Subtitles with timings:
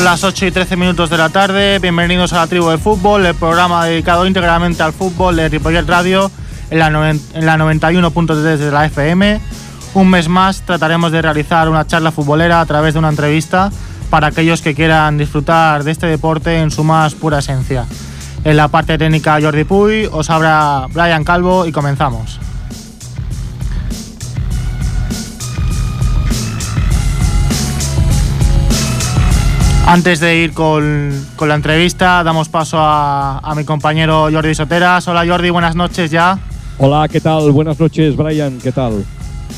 [0.00, 1.78] Son las 8 y 13 minutos de la tarde.
[1.78, 6.30] Bienvenidos a la Tribu de Fútbol, el programa dedicado íntegramente al fútbol de Ripollet Radio
[6.70, 9.38] en la, en la 91.3 de la FM.
[9.92, 13.70] Un mes más trataremos de realizar una charla futbolera a través de una entrevista
[14.08, 17.84] para aquellos que quieran disfrutar de este deporte en su más pura esencia.
[18.42, 22.40] En la parte técnica Jordi Puy, os habla Brian Calvo y comenzamos.
[29.90, 35.08] Antes de ir con, la entrevista, damos paso a, mi compañero Jordi Soteras.
[35.08, 36.38] Hola Jordi, buenas noches ya.
[36.78, 37.50] Hola, ¿qué tal?
[37.50, 39.04] Buenas noches, Brian, ¿qué tal?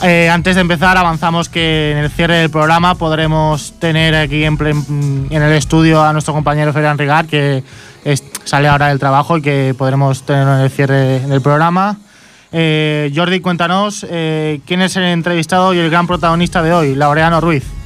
[0.02, 5.28] Eh, antes de empezar, avanzamos que en el cierre del programa podremos tener aquí en,
[5.30, 7.62] el estudio a nuestro compañero Ferdinand Rigar, que
[8.44, 11.98] sale ahora del trabajo y que podremos tener en el cierre del programa.
[12.52, 17.38] Eh, Jordi, cuéntanos eh, quién es el entrevistado y el gran protagonista de hoy, Laureano
[17.42, 17.81] Ruiz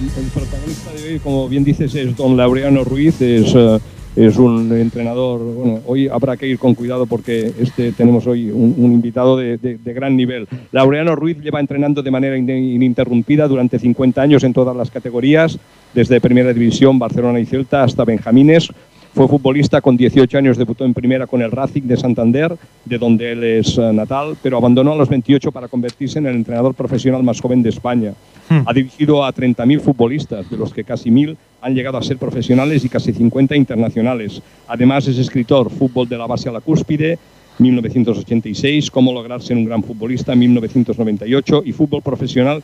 [0.00, 3.78] el protagonista de hoy, como bien dices, es don Laureano Ruiz, es, eh,
[4.14, 8.92] es un entrenador, bueno, hoy habrá que ir con cuidado porque este, tenemos hoy un,
[8.92, 10.46] invitado de, de, gran nivel.
[10.70, 15.58] Laureano Ruiz lleva entrenando de manera ininterrumpida durante 50 años en todas las categorías,
[15.94, 18.68] desde Primera División, Barcelona y Celta hasta Benjamines,
[19.14, 23.32] fue futbolista con 18 años, debutó en primera con el Racing de Santander, de donde
[23.32, 27.22] él es eh, natal, pero abandonó a los 28 para convertirse en el entrenador profesional
[27.22, 28.12] más joven de España.
[28.48, 28.60] Hmm.
[28.66, 32.84] Ha dirigido a 30.000 futbolistas, de los que casi 1.000 han llegado a ser profesionales
[32.84, 34.40] y casi 50 internacionales.
[34.68, 37.18] Además es escritor, Fútbol de la base a la cúspide,
[37.58, 42.62] 1986, Cómo lograr ser un gran futbolista, 1998, y Fútbol profesional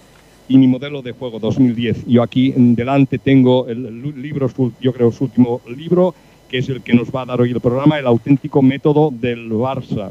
[0.49, 2.07] y mi modelo de juego 2010.
[2.07, 6.15] Yo aquí delante tengo el libro, yo creo su último libro,
[6.59, 10.11] es el que nos va a dar hoy el programa, el auténtico método del Barça.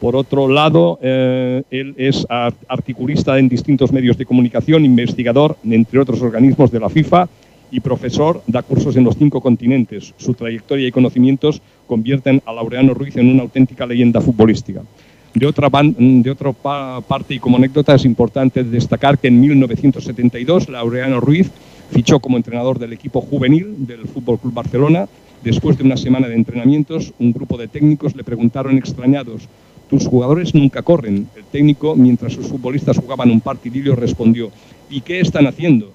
[0.00, 2.26] Por otro lado, eh, él es
[2.68, 7.28] articulista en distintos medios de comunicación, investigador, entre otros organismos de la FIFA,
[7.70, 10.14] y profesor, da cursos en los cinco continentes.
[10.16, 14.82] Su trayectoria y conocimientos convierten a Laureano Ruiz en una auténtica leyenda futbolística.
[15.34, 21.20] De otra, de otra parte y como anécdota es importante destacar que en 1972 Laureano
[21.20, 21.50] Ruiz
[21.90, 25.06] fichó como entrenador del equipo juvenil del Fútbol Club Barcelona
[25.48, 29.48] Después de una semana de entrenamientos, un grupo de técnicos le preguntaron extrañados,
[29.88, 31.26] tus jugadores nunca corren.
[31.34, 34.50] El técnico, mientras sus futbolistas jugaban un partidillo, respondió,
[34.90, 35.90] ¿y qué están haciendo?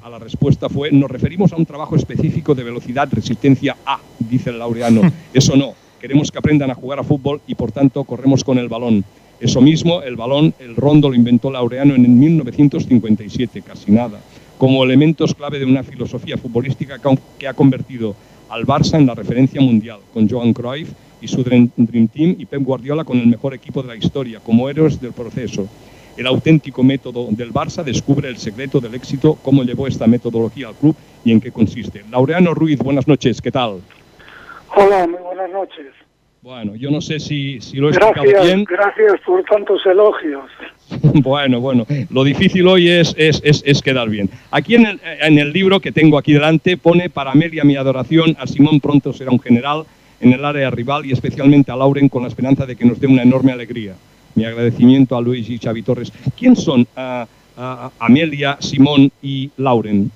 [0.00, 4.48] A la respuesta fue, nos referimos a un trabajo específico de velocidad, resistencia A, dice
[4.48, 5.02] el laureano.
[5.34, 8.68] Eso no, queremos que aprendan a jugar a fútbol y por tanto corremos con el
[8.68, 9.04] balón.
[9.38, 14.18] Eso mismo, el balón, el rondo lo inventó Laureano en 1957, casi nada,
[14.56, 16.98] como elementos clave de una filosofía futbolística
[17.38, 18.16] que ha convertido
[18.48, 20.90] al Barça en la referencia mundial, con Johan Cruyff
[21.20, 24.68] y su Dream Team y Pep Guardiola con el mejor equipo de la historia, como
[24.68, 25.68] héroes del proceso.
[26.16, 30.74] El auténtico método del Barça descubre el secreto del éxito, cómo llevó esta metodología al
[30.74, 32.04] club y en qué consiste.
[32.10, 33.80] Laureano Ruiz, buenas noches, ¿qué tal?
[34.74, 35.92] Hola, muy buenas noches.
[36.40, 38.64] Bueno, yo no sé si, si lo he explicado bien.
[38.64, 40.44] Gracias por tantos elogios.
[41.02, 44.30] bueno, bueno, lo difícil hoy es, es, es, quedar bien.
[44.50, 48.36] Aquí en el, en el, libro que tengo aquí delante pone para Amelia mi adoración,
[48.38, 49.84] a Simón pronto será un general
[50.20, 53.06] en el área rival y especialmente a Lauren con la esperanza de que nos dé
[53.06, 53.94] una enorme alegría.
[54.34, 56.12] Mi agradecimiento a Luis y Xavi Torres.
[56.38, 56.86] ¿Quién son
[57.98, 60.10] Amelia, Simón y Lauren?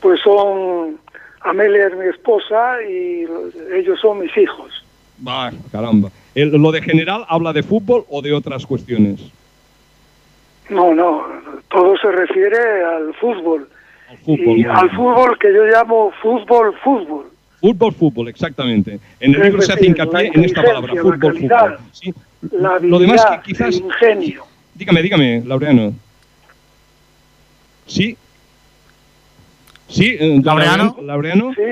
[0.00, 0.98] Pues son
[1.42, 3.24] Amelia es mi esposa y
[3.72, 4.84] ellos son mis hijos.
[5.26, 6.10] Va, caramba.
[6.44, 9.20] ¿Lo de general habla de fútbol o de otras cuestiones?
[10.68, 11.24] No, no,
[11.68, 13.68] todo se refiere al fútbol.
[14.10, 17.26] Al fútbol, y al fútbol que yo llamo fútbol, fútbol.
[17.60, 19.00] Fútbol, fútbol, exactamente.
[19.18, 21.78] En el libro se hace hincapié en esta palabra, fútbol, fútbol.
[21.92, 22.14] ¿sí?
[22.52, 23.76] Lo demás que quizás...
[23.76, 24.44] El ingenio.
[24.74, 25.94] Dígame, dígame, Laureano.
[27.86, 28.16] Sí,
[29.88, 30.96] Sí, eh, Laureano.
[31.02, 31.54] Laureano.
[31.54, 31.62] Sí.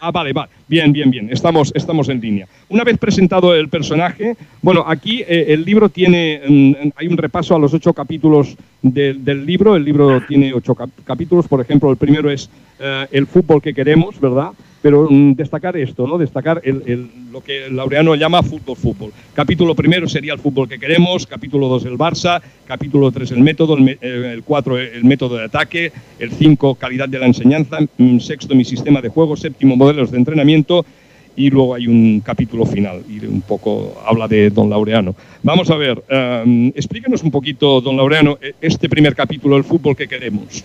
[0.00, 0.50] Ah, vale, vale.
[0.66, 1.28] Bien, bien, bien.
[1.30, 2.46] Estamos, estamos en línea.
[2.70, 7.54] Una vez presentado el personaje, bueno, aquí eh, el libro tiene, mm, hay un repaso
[7.54, 9.76] a los ocho capítulos del libro.
[9.76, 10.74] El libro tiene ocho
[11.04, 11.46] capítulos.
[11.48, 12.48] Por ejemplo, el primero es
[12.78, 14.52] eh, el fútbol que queremos, ¿verdad?
[14.82, 16.18] Pero mm, destacar esto, ¿no?
[16.18, 16.62] destacar
[17.30, 19.12] lo que Laureano llama fútbol-fútbol.
[19.34, 23.76] Capítulo primero sería el fútbol que queremos, capítulo dos el Barça, capítulo tres el método,
[23.76, 28.54] el, eh, cuatro el método de ataque, el cinco calidad de la enseñanza, mm, sexto
[28.54, 30.84] mi sistema de juego, séptimo modelos de entrenamiento
[31.36, 35.14] y luego hay un capítulo final y un poco habla de don Laureano.
[35.42, 36.02] Vamos a ver,
[36.44, 40.64] um, explíquenos un poquito, don Laureano, e, este primer capítulo, el fútbol que queremos.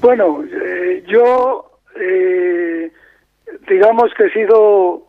[0.00, 2.90] Bueno, eh, yo eh,
[3.68, 5.06] digamos que he sido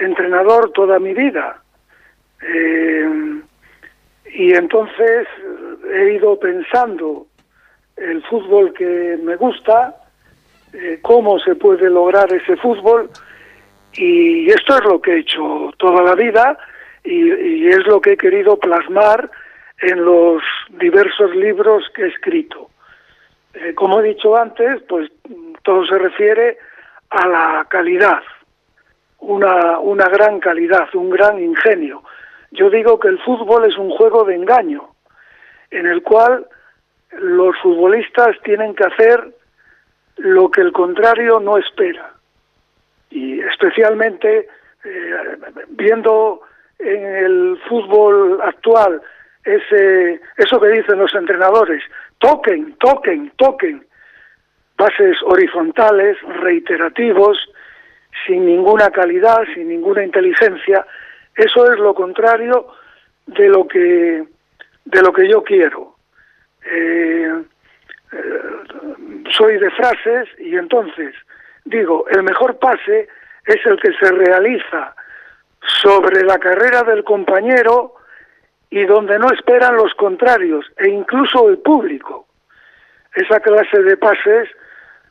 [0.00, 1.62] entrenador toda mi vida.
[2.42, 3.40] Eh,
[4.32, 5.26] y entonces
[5.92, 7.26] he ido pensando
[7.96, 9.96] el fútbol que me gusta,
[10.72, 13.10] eh, cómo se puede lograr ese fútbol
[13.94, 16.58] y esto es lo que he hecho toda la vida
[17.02, 19.30] y, es lo que he querido plasmar
[19.80, 20.42] en los
[20.78, 22.70] diversos libros que he escrito.
[23.74, 25.10] Como he dicho antes, pues
[25.68, 26.56] todo se refiere
[27.10, 28.22] a la calidad,
[29.18, 32.04] una, una gran calidad, un gran ingenio.
[32.52, 34.88] Yo digo que el fútbol es un juego de engaño,
[35.70, 36.46] en el cual
[37.18, 39.28] los futbolistas tienen que hacer
[40.16, 42.14] lo que el contrario no espera.
[43.10, 44.48] Y especialmente
[44.84, 45.16] eh,
[45.68, 46.40] viendo
[46.78, 49.02] en el fútbol actual
[49.44, 51.82] ese, eso que dicen los entrenadores,
[52.20, 53.86] toquen, toquen, toquen,
[54.78, 57.36] pases horizontales, reiterativos,
[58.24, 60.86] sin ninguna calidad, sin ninguna inteligencia,
[61.34, 62.68] eso es lo contrario
[63.26, 64.24] de lo que,
[64.84, 65.96] de lo que yo quiero.
[66.64, 67.42] Eh,
[68.12, 68.42] eh,
[69.36, 71.14] soy de frases y entonces
[71.64, 73.08] digo, el mejor pase
[73.46, 74.94] es el que se realiza
[75.82, 77.94] sobre la carrera del compañero
[78.70, 82.26] y donde no esperan los contrarios e incluso el público.
[83.14, 84.48] Esa clase de pases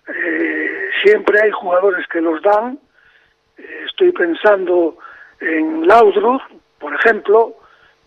[0.07, 2.80] eh, siempre hay jugadores que los dan.
[3.86, 4.98] estoy pensando
[5.39, 6.42] en Laudrup,
[6.80, 7.56] por ejemplo,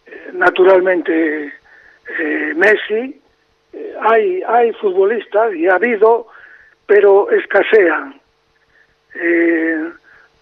[0.07, 1.53] eh, naturalmente
[2.19, 3.21] eh, Messi.
[4.01, 6.29] hay, hay futbolistas y ha habido,
[6.87, 8.21] pero escasean.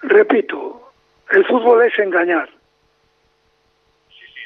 [0.02, 0.92] repito,
[1.30, 2.48] el fútbol es engañar.
[4.08, 4.40] Sí, sí,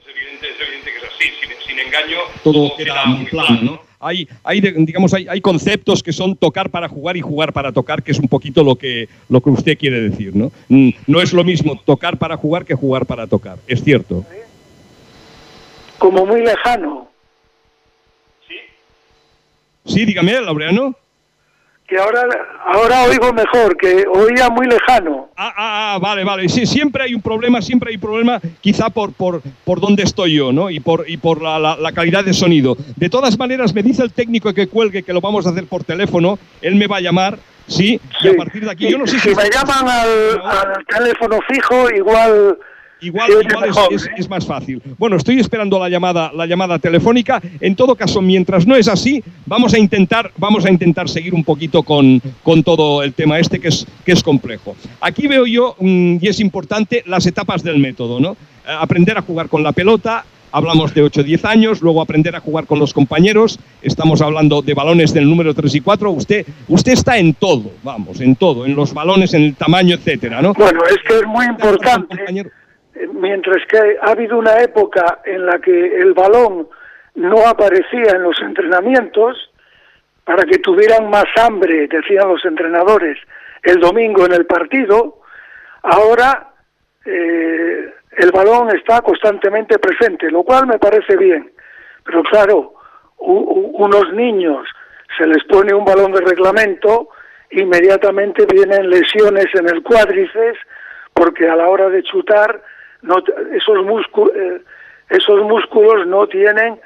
[0.00, 1.30] es, evidente, es evidente, que así,
[1.66, 3.80] sin, engaño todo queda muy plano, ¿no?
[3.98, 8.02] Hay, hay, digamos, hay, hay, conceptos que son tocar para jugar y jugar para tocar,
[8.02, 10.52] que es un poquito lo que, lo que usted quiere decir, ¿no?
[10.68, 14.24] Mm, no es lo mismo tocar para jugar que jugar para tocar, es cierto.
[15.98, 17.08] Como muy lejano.
[18.46, 19.94] Sí.
[19.94, 20.94] Sí, dígame, Laureano
[21.86, 22.22] que ahora,
[22.64, 25.28] ahora oigo mejor, que oía muy lejano.
[25.36, 26.48] Ah, ah, ah, vale, vale.
[26.48, 30.34] Sí, siempre hay un problema, siempre hay un problema, quizá por, por, por dónde estoy
[30.34, 30.70] yo, ¿no?
[30.70, 32.76] Y por, y por la, la, calidad de sonido.
[32.96, 35.84] De todas maneras, me dice el técnico que cuelgue que lo vamos a hacer por
[35.84, 38.00] teléfono, él me va a llamar, ¿sí?
[38.22, 39.30] Y a partir de aquí, yo no sé si...
[39.30, 42.58] Si me llaman al, al teléfono fijo, igual
[43.00, 43.30] Igual,
[44.16, 44.80] es, más fácil.
[44.98, 47.42] Bueno, estoy esperando la llamada, la llamada telefónica.
[47.60, 51.44] En todo caso, mientras no es así, vamos a intentar, vamos a intentar seguir un
[51.44, 54.76] poquito con, con todo el tema este que es, que es complejo.
[55.00, 58.32] Aquí veo yo, mm, y es importante, las etapas del método, ¿no?
[58.32, 62.34] Eh, aprender a jugar con la pelota, hablamos de 8 o 10 años, luego aprender
[62.34, 66.46] a jugar con los compañeros, estamos hablando de balones del número 3 y 4, usted,
[66.68, 70.54] usted está en todo, vamos, en todo, en los balones, en el tamaño, etcétera, ¿no?
[70.54, 72.16] Bueno, es que es muy importante
[73.12, 76.68] mientras que ha habido una época en la que el balón
[77.14, 79.50] no aparecía en los entrenamientos,
[80.24, 83.16] para que tuvieran más hambre, decían los entrenadores,
[83.62, 85.20] el domingo en el partido,
[85.82, 86.48] ahora
[87.04, 91.52] eh, el balón está constantemente presente, lo cual me parece bien.
[92.04, 92.74] Pero claro,
[93.18, 94.66] unos niños
[95.16, 97.10] se les pone un balón de reglamento,
[97.50, 100.58] inmediatamente vienen lesiones en el cuádriceps,
[101.14, 102.62] porque a la hora de chutar
[103.52, 104.60] esos, músculos, eh,
[105.10, 106.78] esos músculos no tienen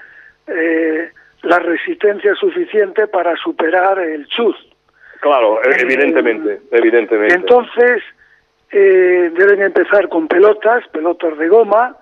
[0.47, 1.11] eh,
[1.43, 4.57] la resistencia suficiente para superar el chuz.
[5.21, 7.35] Claro, eh, evidentemente, evidentemente.
[7.35, 8.03] Entonces,
[8.73, 11.97] deben empezar con pelotas, pelotas de goma,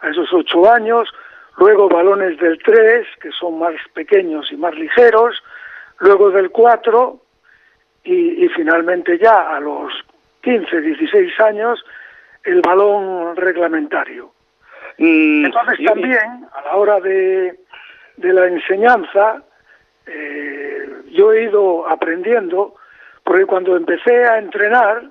[0.00, 1.08] a esos ocho años,
[1.56, 5.42] luego balones del 3, que son más pequeños y más ligeros,
[5.98, 7.18] luego del 4,
[8.04, 9.92] y, y finalmente ya a los
[10.42, 11.84] 15, 16 años,
[12.44, 14.32] el balón reglamentario.
[14.98, 17.58] Mm, Entonces también, a la hora de,
[18.16, 19.42] de la enseñanza,
[20.06, 22.74] eh, yo he ido aprendiendo,
[23.24, 25.10] porque cuando empecé a entrenar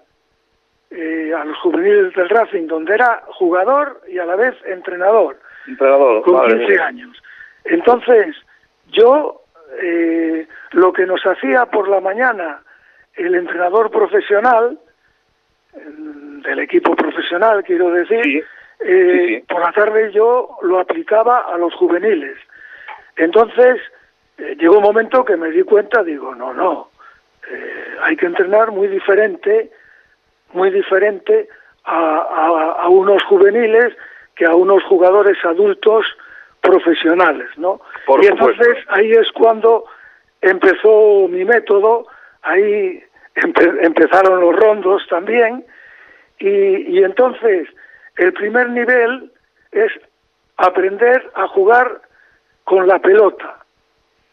[0.91, 6.23] eh, a los juveniles del Racing, donde era jugador y a la vez entrenador, entrenador
[6.23, 7.21] con 15 años.
[7.65, 8.35] Entonces,
[8.91, 9.43] yo
[9.81, 12.63] eh, lo que nos hacía por la mañana
[13.13, 14.79] el entrenador profesional,
[15.73, 18.45] del equipo profesional, quiero decir,
[18.79, 22.37] eh, por la tarde yo lo aplicaba a los juveniles.
[23.17, 23.79] Entonces,
[24.37, 26.89] eh, llegó un momento que me di cuenta, digo, no, no,
[27.51, 29.71] eh, hay que entrenar muy diferente,
[30.53, 31.49] muy diferente
[31.83, 33.95] a, a, unos juveniles
[34.35, 36.05] que a unos jugadores adultos
[36.61, 37.81] profesionales, ¿no?
[38.21, 39.85] y entonces ahí es cuando
[40.41, 42.05] empezó mi método,
[42.41, 43.01] ahí
[43.35, 45.65] empezaron los rondos también,
[46.39, 47.67] y, entonces
[48.17, 49.31] el primer nivel
[49.71, 49.91] es
[50.57, 52.01] aprender a jugar
[52.63, 53.55] con la pelota.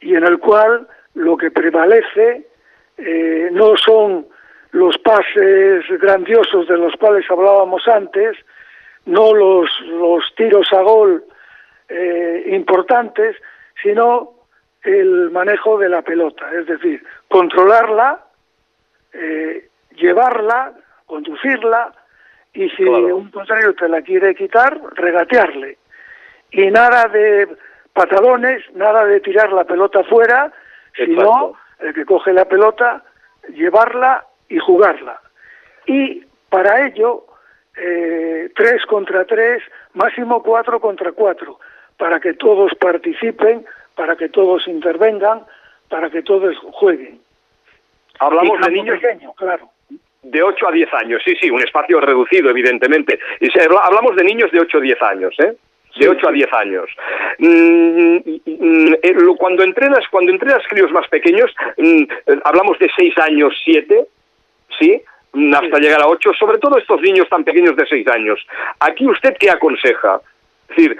[0.00, 2.46] y en el cual lo que prevalece
[2.98, 4.26] eh, no son
[4.72, 8.36] los pases grandiosos de los cuales hablábamos antes,
[9.06, 11.24] no los, los tiros a gol
[11.88, 13.36] eh, importantes,
[13.82, 14.34] sino
[14.82, 18.25] el manejo de la pelota, es decir, controlarla,
[19.18, 20.72] eh, llevarla,
[21.06, 21.92] conducirla
[22.52, 25.78] y si un contrario te la quiere quitar, regatearle.
[26.50, 27.48] Y nada de
[27.92, 30.52] patadones, nada de tirar la pelota fuera,
[30.94, 33.04] sino el que coge la pelota,
[33.48, 35.20] llevarla y jugarla.
[35.86, 37.26] Y para ello,
[37.76, 39.62] eh, tres contra tres,
[39.94, 41.58] máximo cuatro contra cuatro,
[41.98, 45.44] para que todos participen, para que todos intervengan,
[45.88, 47.20] para que todos jueguen.
[48.18, 49.70] Hablamos de niños pequeños, claro.
[50.22, 53.18] De 8 a 10 años, sí, sí, un espacio reducido, evidentemente.
[53.40, 55.56] Y hablamos de niños de 8 a 10 años, ¿eh?
[55.98, 56.90] de 8 a 10 años.
[57.38, 62.04] Mm, mm, eh, cuando entrenas, cuando entrenas críos más pequeños, mm,
[62.44, 64.06] hablamos de 6 años, 7,
[64.78, 65.00] ¿sí?
[65.54, 68.44] Hasta llegar a 8, sobre todo estos niños tan pequeños de 6 años.
[68.80, 70.20] Aquí usted qué aconseja?
[70.68, 70.98] Es decir,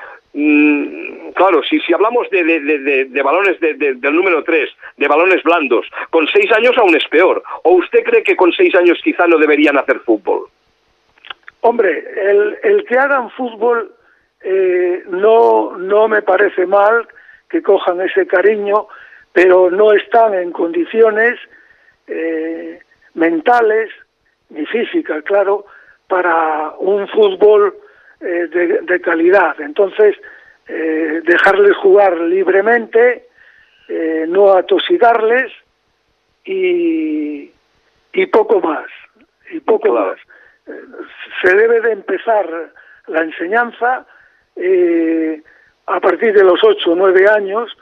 [1.34, 6.52] claro, si, si hablamos de, de, balones del número 3, de balones blandos, con 6
[6.52, 7.42] años aún es peor.
[7.62, 10.48] ¿O usted cree que con 6 años quizá no deberían hacer fútbol?
[11.60, 13.92] Hombre, el, el que hagan fútbol
[14.42, 17.08] eh, no, no me parece mal
[17.48, 18.88] que cojan ese cariño,
[19.32, 21.38] pero no están en condiciones
[22.06, 22.80] eh,
[23.14, 23.90] mentales
[24.50, 25.64] ni físicas, claro,
[26.08, 27.74] para un fútbol
[28.20, 29.60] eh, de, calidad.
[29.60, 30.16] Entonces,
[30.66, 33.28] dejarles jugar libremente,
[34.26, 35.52] no atosigarles
[36.44, 37.52] y,
[38.12, 38.86] y poco más,
[39.52, 40.18] y poco más.
[41.40, 42.72] se debe de empezar
[43.06, 44.06] la enseñanza
[44.56, 45.42] eh,
[45.86, 47.76] a partir de los 8 o 9 años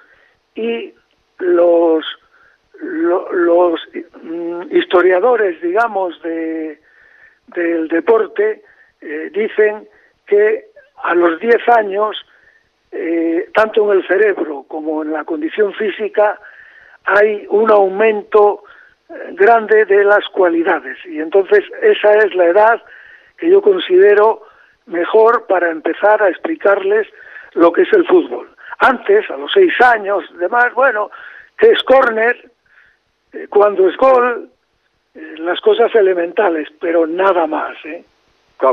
[0.54, 0.92] y
[1.38, 2.04] los,
[2.80, 3.80] los
[4.22, 6.80] mm, historiadores, digamos, de,
[7.48, 8.62] del deporte
[9.00, 9.88] eh, dicen
[10.26, 10.66] que
[11.02, 12.16] a los 10 años,
[12.92, 16.38] eh, tanto en el cerebro como en la condición física,
[17.04, 18.64] hay un aumento
[19.32, 20.98] grande de las cualidades.
[21.04, 22.82] Y entonces esa es la edad
[23.36, 24.42] que yo considero
[24.86, 27.06] mejor para empezar a explicarles
[27.52, 28.48] lo que es el fútbol.
[28.78, 31.10] Antes, a los seis años, demás, bueno,
[31.56, 32.50] que es córner,
[33.32, 34.50] eh, cuando es gol,
[35.14, 38.04] eh, las cosas elementales, pero nada más, ¿eh?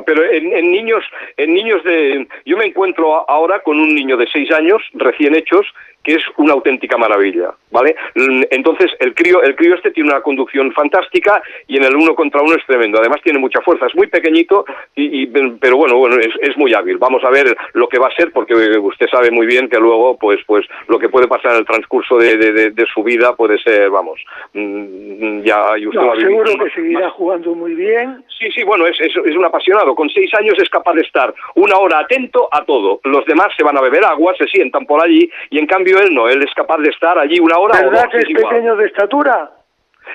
[0.06, 1.04] Pero en, en, niños,
[1.38, 5.66] en niños de, yo me encuentro ahora con un niño de seis años recién hechos
[6.04, 7.96] que es una auténtica maravilla, ¿vale?
[8.16, 12.42] Entonces, el crío, el crío este tiene una conducción fantástica y en el uno contra
[12.42, 13.00] uno es tremendo.
[13.00, 14.66] Además, tiene mucha fuerza, es muy pequeñito,
[14.96, 16.98] y, pero bueno, bueno es, es, muy hábil.
[16.98, 20.18] Vamos a ver lo que va a ser, porque usted sabe muy bien que luego,
[20.18, 23.90] pues, pues lo que puede pasar en el transcurso de, de, su vida puede ser,
[23.90, 24.20] vamos,
[24.54, 28.24] mm, ya y usted Seguro que seguirá jugando muy bien.
[28.38, 29.96] Sí, sí, bueno, es, es, es un apasionado.
[29.96, 33.00] Con seis años es capaz de estar una hora atento a todo.
[33.04, 36.14] Los demás se van a beber agua, se sientan por allí, y en cambio él
[36.14, 39.52] no, él es capaz de estar allí una hora ¿Verdad que es, pequeño de estatura?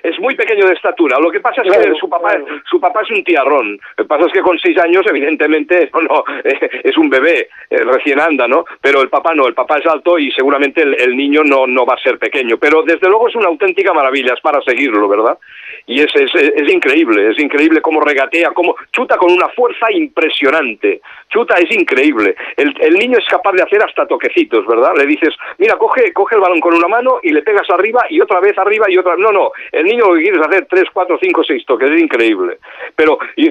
[0.03, 1.19] Es muy pequeño de estatura.
[1.19, 2.37] Lo que pasa es que su papá,
[2.69, 3.79] su papá es un tiarrón.
[3.97, 7.79] Lo que pasa es que con seis años, evidentemente, no, no es un bebé, eh,
[7.79, 8.65] recién anda, ¿no?
[8.81, 11.95] Pero el papá no, el papá es alto y seguramente el, niño no, no va
[11.95, 12.57] a ser pequeño.
[12.59, 15.39] Pero desde luego es una auténtica maravilla, es para seguirlo, ¿verdad?
[15.87, 21.01] Y es, es, es increíble, es increíble cómo regatea, cómo chuta con una fuerza impresionante.
[21.29, 22.35] Chuta es increíble.
[22.57, 24.93] El, el niño es capaz de hacer hasta toquecitos, ¿verdad?
[24.97, 28.21] Le dices, mira, coge, coge el balón con una mano y le pegas arriba y
[28.21, 29.17] otra vez arriba y otra.
[29.17, 29.53] No, no.
[29.73, 31.91] El niño lo que quiere es hacer tres, cuatro, cinco, seis toques.
[31.91, 32.59] Es increíble.
[32.95, 33.19] Pero.
[33.37, 33.51] sí,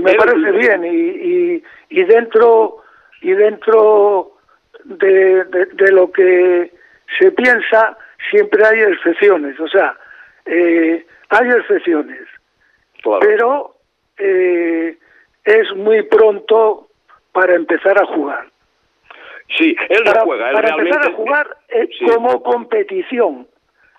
[0.00, 0.84] me parece bien.
[0.84, 2.82] Y, y, dentro.
[3.22, 4.32] Y dentro
[4.84, 6.72] de, de, lo que
[7.18, 7.96] se piensa,
[8.30, 9.58] siempre hay excepciones.
[9.58, 9.96] O sea,
[10.44, 12.22] eh, hay excepciones.
[13.20, 13.76] Pero
[14.18, 14.96] eh,
[15.44, 16.88] es muy pronto
[17.32, 18.46] para empezar a jugar.
[19.56, 20.48] Sí, él no juega.
[20.50, 23.46] Él para empezar a jugar eh, como competición.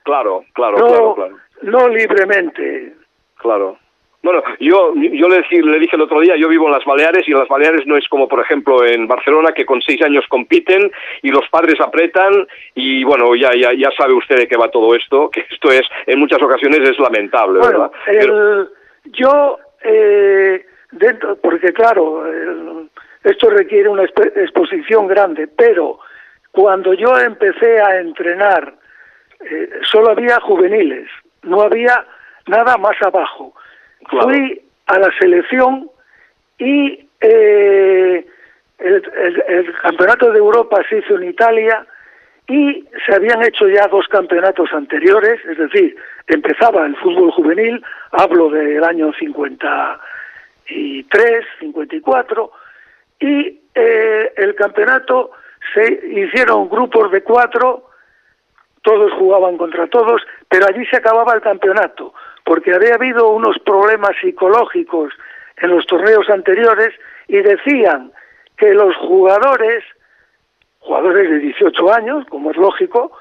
[0.07, 1.37] Claro, claro, claro, claro.
[1.63, 2.93] No libremente.
[3.35, 3.77] Claro.
[4.23, 7.33] Bueno, yo, yo le, le, dije el otro día, yo vivo en las Baleares y
[7.33, 10.89] en las Baleares no es como, por ejemplo, en Barcelona, que con seis años compiten
[11.23, 14.95] y los padres apretan y, bueno, ya, ya, ya sabe usted de qué va todo
[14.95, 17.91] esto, que esto es, en muchas ocasiones es lamentable, ¿verdad?
[19.11, 22.23] yo, eh, dentro, porque claro,
[23.25, 25.99] esto requiere una exposición grande, pero
[26.51, 28.73] cuando yo empecé a entrenar,
[29.39, 31.09] eh, solo había juveniles,
[31.43, 32.05] no había
[32.47, 33.53] nada más abajo.
[34.09, 35.89] Fui a la selección
[36.57, 38.25] y eh,
[38.79, 41.85] el, campeonato de Europa se hizo en Italia
[42.47, 48.49] y se habían hecho ya dos campeonatos anteriores, es decir, empezaba el fútbol juvenil, hablo
[48.49, 52.51] del año 53, 54,
[53.19, 55.31] y eh, el campeonato
[55.73, 57.86] se hicieron grupos de cuatro,
[58.81, 64.11] todos jugaban contra todos, pero allí se acababa el campeonato, porque había habido unos problemas
[64.21, 65.13] psicológicos
[65.57, 66.93] en los torneos anteriores
[67.27, 68.11] y decían
[68.57, 69.83] que los jugadores
[70.87, 73.11] jugadores de 18 años, como es lógico,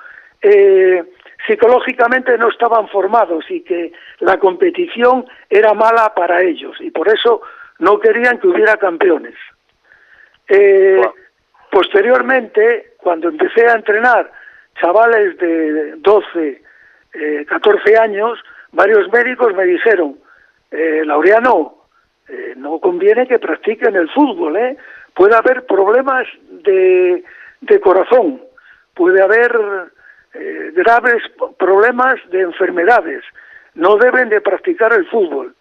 [0.40, 1.02] eh,
[1.46, 7.42] psicológicamente no estaban formados y que la competición era mala para ellos y por eso
[7.80, 9.34] no querían que hubiera campeones.
[10.48, 11.02] Eh,
[11.70, 14.30] posteriormente, cuando empecé a entrenar
[14.80, 16.62] chavales de 12,
[17.46, 18.38] 14 eh, años,
[18.72, 20.18] varios médicos me dijeron,
[20.70, 21.74] Laureano,
[22.56, 24.76] no conviene que practiquen el fútbol, ¿eh?
[25.14, 27.24] puede haber problemas de
[27.60, 28.40] de corazón,
[28.94, 29.52] puede haber
[30.34, 31.22] eh, graves
[31.58, 33.22] problemas de enfermedades,
[33.74, 35.54] no deben de practicar el fútbol.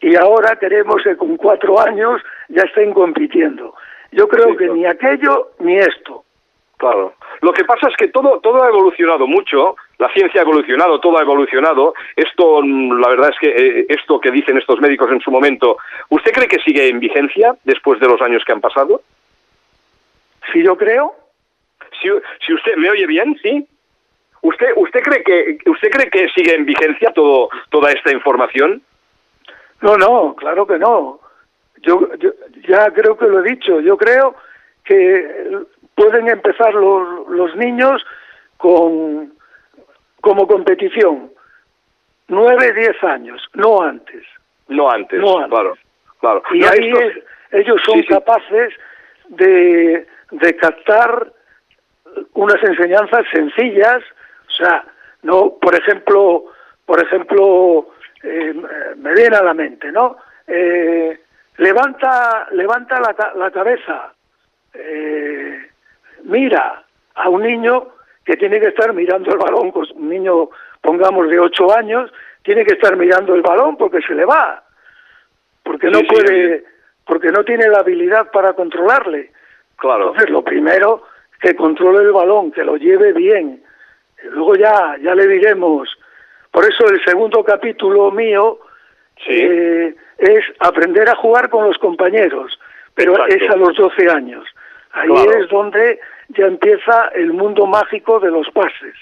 [0.00, 3.74] Y ahora queremos que con cuatro años ya estén compitiendo.
[4.12, 6.24] Yo creo que ni aquello ni esto.
[6.80, 7.12] Claro.
[7.42, 11.18] Lo que pasa es que todo, todo ha evolucionado mucho, la ciencia ha evolucionado, todo
[11.18, 11.92] ha evolucionado.
[12.16, 15.76] Esto, la verdad es que eh, esto que dicen estos médicos en su momento,
[16.08, 19.02] ¿usted cree que sigue en vigencia después de los años que han pasado?
[20.50, 21.14] Sí, yo creo.
[22.00, 23.68] Si, usted me oye bien, sí.
[24.40, 28.80] ¿Usted usted cree que usted cree que sigue en vigencia todo toda esta información?
[29.82, 31.20] No, no, claro que no.
[31.82, 32.08] Yo,
[32.66, 33.80] ya creo que lo he dicho.
[33.80, 34.34] Yo creo
[34.82, 35.66] que
[36.00, 38.04] pueden empezar los, los niños
[38.56, 39.34] con
[40.22, 41.30] como competición
[42.28, 44.24] nueve, diez años, no antes.
[44.68, 45.76] No antes, claro,
[46.20, 46.42] claro.
[46.52, 46.92] Y ahí
[47.50, 48.72] ellos son capaces
[49.28, 51.32] de, de captar
[52.34, 54.02] unas enseñanzas sencillas,
[54.48, 54.84] o sea,
[55.22, 56.44] no, por ejemplo,
[56.86, 57.88] por ejemplo,
[58.22, 58.54] eh,
[58.96, 60.16] me viene a la mente, ¿no?
[60.46, 61.20] Eh,
[61.56, 64.12] levanta, levanta la, la cabeza,
[64.74, 65.69] eh,
[66.24, 67.88] mira a un niño
[68.24, 72.10] que tiene que estar mirando el balón, pues un niño, pongamos, de ocho años,
[72.42, 74.62] tiene que estar mirando el balón porque se le va,
[75.62, 76.64] porque no puede,
[77.04, 79.32] porque no tiene la habilidad para controlarle.
[79.76, 80.08] Claro.
[80.08, 81.04] Entonces, lo primero
[81.40, 83.62] que controle el balón, que lo lleve bien.
[84.24, 85.88] Luego ya, ya le diremos.
[86.50, 88.58] Por eso el segundo capítulo mío
[89.26, 92.58] eh, es aprender a jugar con los compañeros,
[92.94, 94.44] pero es a los 12 años.
[94.92, 98.94] Ahí es donde ya empieza el mundo mágico de los pases.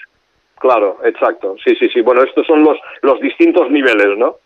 [0.59, 1.55] Claro, exacto.
[1.63, 2.01] Sí, sí, sí.
[2.01, 4.37] Bueno, estos son los, los distintos niveles, ¿no?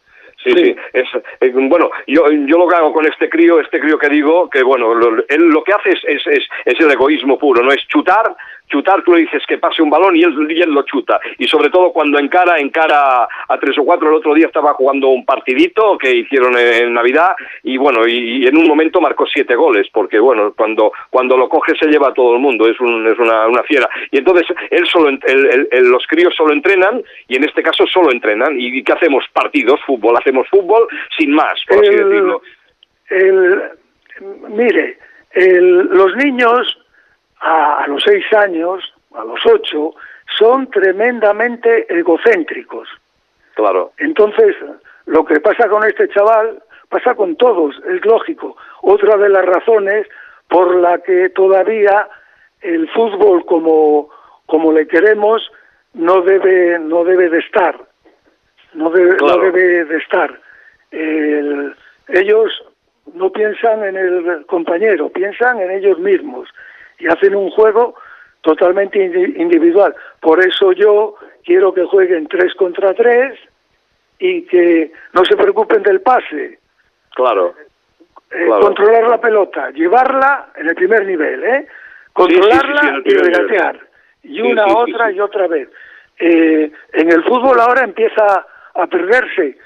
[0.43, 0.75] Sí, sí.
[0.93, 1.07] Es,
[1.39, 4.61] eh, bueno, yo, yo lo que hago con este crío, este crío que digo, que
[4.63, 7.87] bueno, lo, él lo que hace es, es, es, es el egoísmo puro, no es
[7.87, 8.35] chutar,
[8.67, 11.19] chutar, tú le dices que pase un balón y él, y él lo chuta.
[11.37, 14.09] Y sobre todo cuando encara, encara a tres o cuatro.
[14.09, 18.57] El otro día estaba jugando un partidito que hicieron en, Navidad y bueno, y, en
[18.57, 22.35] un momento marcó siete goles, porque bueno, cuando, cuando lo coge se lleva a todo
[22.35, 23.89] el mundo, es, un, es una, una fiera.
[24.11, 28.59] Y entonces él solo, los críos solo entrenan y en este caso solo entrenan.
[28.59, 29.25] ¿Y qué hacemos?
[29.33, 32.41] Partidos, fútbol, hacemos fútbol sin más, por así decirlo.
[34.49, 34.97] mire,
[35.35, 36.82] los niños
[37.43, 38.81] a, los seis años,
[39.13, 39.93] a los ocho,
[40.37, 42.87] son tremendamente egocéntricos.
[43.55, 43.91] Claro.
[43.97, 44.55] Entonces,
[45.05, 48.55] lo que pasa con este chaval pasa con todos, es lógico.
[48.81, 50.07] Otra de las razones
[50.47, 52.07] por la que todavía
[52.61, 54.09] el fútbol como,
[54.45, 55.51] como le queremos
[55.93, 57.77] no debe, no debe de estar.
[58.73, 60.39] No debe, no debe de estar.
[60.91, 62.63] ellos
[63.13, 66.47] no piensan en el compañero, piensan en ellos mismos
[66.99, 67.95] y hacen un juego
[68.41, 69.95] totalmente individual.
[70.19, 73.39] Por eso yo quiero que jueguen tres contra tres
[74.19, 76.59] y que no se preocupen del pase.
[77.15, 77.55] Claro.
[78.31, 81.67] Eh, controlar la pelota, llevarla en el primer nivel, ¿eh?
[82.13, 83.79] Controlarla y regatear.
[84.23, 85.69] Y una, otra y otra vez.
[86.19, 89.57] Eh, en el fútbol ahora empieza a perderse,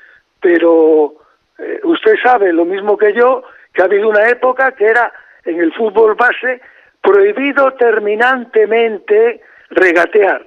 [0.42, 1.14] pero
[1.60, 5.12] eh, usted sabe lo mismo que yo, que ha habido una época que era
[5.46, 6.62] en el fútbol base
[7.08, 9.40] prohibido terminantemente
[9.70, 10.46] regatear.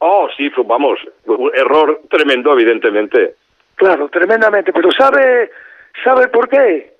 [0.00, 0.98] Oh, sí, vamos,
[1.54, 3.34] error tremendo, evidentemente.
[3.74, 5.50] Claro, tremendamente, pero ¿sabe,
[6.02, 6.94] sabe por qué?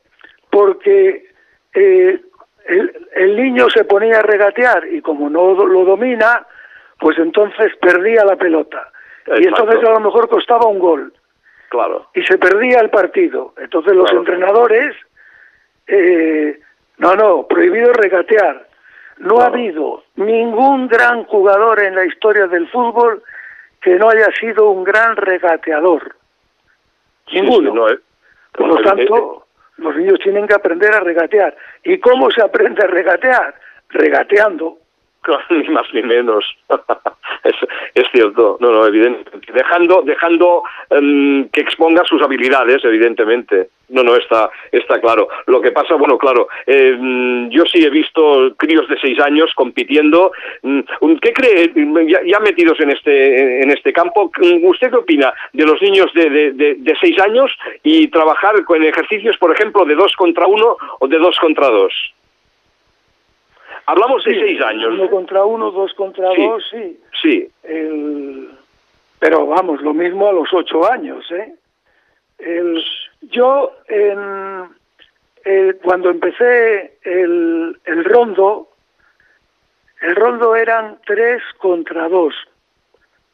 [0.51, 1.31] Porque
[1.73, 2.21] eh,
[2.67, 6.47] el, niño se ponía a regatear y como no lo domina,
[6.99, 8.91] pues entonces perdía la pelota.
[9.39, 11.15] Y entonces a lo mejor costaba un gol.
[11.71, 12.09] Claro.
[12.15, 13.55] Y se perdía el partido.
[13.57, 14.95] Entonces los entrenadores,
[15.87, 16.61] eh,
[16.99, 18.67] no, no, prohibido regatear.
[19.19, 23.23] No ha habido ningún gran jugador en la historia del fútbol
[23.81, 26.17] que no haya sido un gran regateador.
[27.33, 27.89] Ninguno.
[27.89, 27.99] eh.
[28.53, 29.47] Por lo tanto,
[29.79, 31.57] los niños tienen que aprender a regatear.
[31.85, 33.55] ¿Y cómo se aprende a regatear?
[33.91, 34.79] Regateando.
[35.51, 36.45] ni más ni menos.
[37.45, 37.55] es,
[37.95, 39.53] es, cierto, no, no, evidentemente.
[39.53, 43.69] Dejando, dejando um, que exponga sus habilidades, evidentemente.
[43.89, 45.29] No, no, está, está claro.
[45.47, 46.97] Lo que pasa, bueno, claro, eh,
[47.51, 50.33] yo sí he visto críos de seis años compitiendo.
[50.63, 51.73] ¿Qué cree,
[52.09, 54.31] ya, ya, metidos en este, en este campo,
[54.63, 57.53] usted qué opina de los niños de, de, de, de seis años
[57.85, 61.93] y trabajar con ejercicios, por ejemplo, de dos contra uno o de dos contra dos?
[63.87, 64.95] Hablamos de sí, seis años.
[64.95, 67.01] Uno contra uno, dos contra sí, dos, sí.
[67.23, 67.49] Sí.
[67.63, 68.51] El,
[69.19, 71.55] pero vamos, lo mismo a los ocho años, ¿eh?
[72.39, 72.85] El,
[73.23, 74.69] yo, en,
[75.45, 78.69] eh, cuando empecé el, el rondo,
[80.03, 82.35] el rondo eran tres contra dos.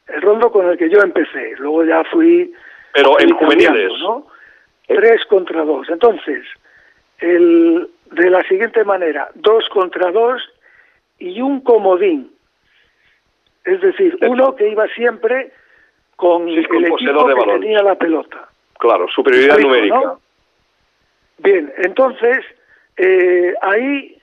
[0.07, 1.55] El rondo con el que yo empecé.
[1.57, 2.53] Luego ya fui.
[2.93, 3.91] Pero en juveniles.
[4.01, 4.27] ¿no?
[4.87, 5.89] Tres contra dos.
[5.89, 6.45] Entonces,
[7.19, 10.41] el, de la siguiente manera, dos contra dos
[11.19, 12.31] y un comodín.
[13.65, 15.51] Es decir, uno que iba siempre
[16.15, 17.61] con sí, el equipo de que balón.
[17.61, 18.47] tenía la pelota.
[18.77, 19.95] Claro, superioridad numérica.
[19.95, 20.19] ¿no?
[21.39, 22.45] Bien, entonces,
[22.97, 24.17] eh, ahí,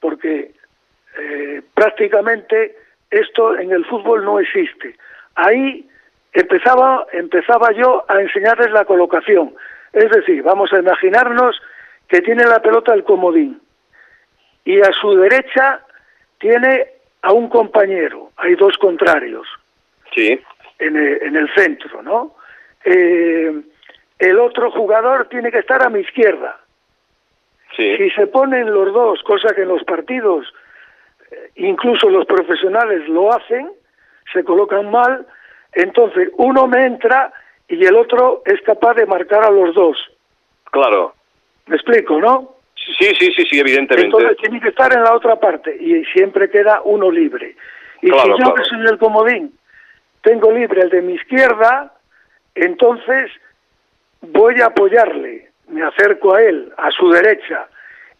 [0.00, 0.52] porque
[1.18, 2.76] eh, prácticamente
[3.10, 4.96] esto en el fútbol no existe,
[5.34, 5.88] ahí
[6.32, 9.54] empezaba, empezaba yo a enseñarles la colocación.
[9.92, 11.60] Es decir, vamos a imaginarnos
[12.12, 13.58] que tiene la pelota el comodín
[14.66, 15.80] y a su derecha
[16.38, 16.88] tiene
[17.22, 19.46] a un compañero, hay dos contrarios
[20.14, 20.38] Sí.
[20.78, 22.34] en el, en el centro, ¿no?
[22.84, 23.62] Eh,
[24.18, 26.58] el otro jugador tiene que estar a mi izquierda.
[27.74, 27.96] Sí.
[27.96, 30.52] Si se ponen los dos, cosa que en los partidos,
[31.30, 33.72] eh, incluso los profesionales lo hacen,
[34.34, 35.26] se colocan mal,
[35.72, 37.32] entonces uno me entra
[37.68, 39.96] y el otro es capaz de marcar a los dos.
[40.70, 41.14] Claro.
[41.66, 42.56] ¿Me explico, no?
[42.74, 44.06] Sí, sí, sí, sí, evidentemente.
[44.06, 47.54] Entonces tiene que estar en la otra parte y siempre queda uno libre.
[48.00, 48.54] Y Claro, si yo claro.
[48.54, 49.52] que soy el comodín
[50.22, 51.92] tengo libre el de mi izquierda,
[52.54, 53.30] entonces
[54.20, 57.66] voy a apoyarle, me acerco a él, a su derecha,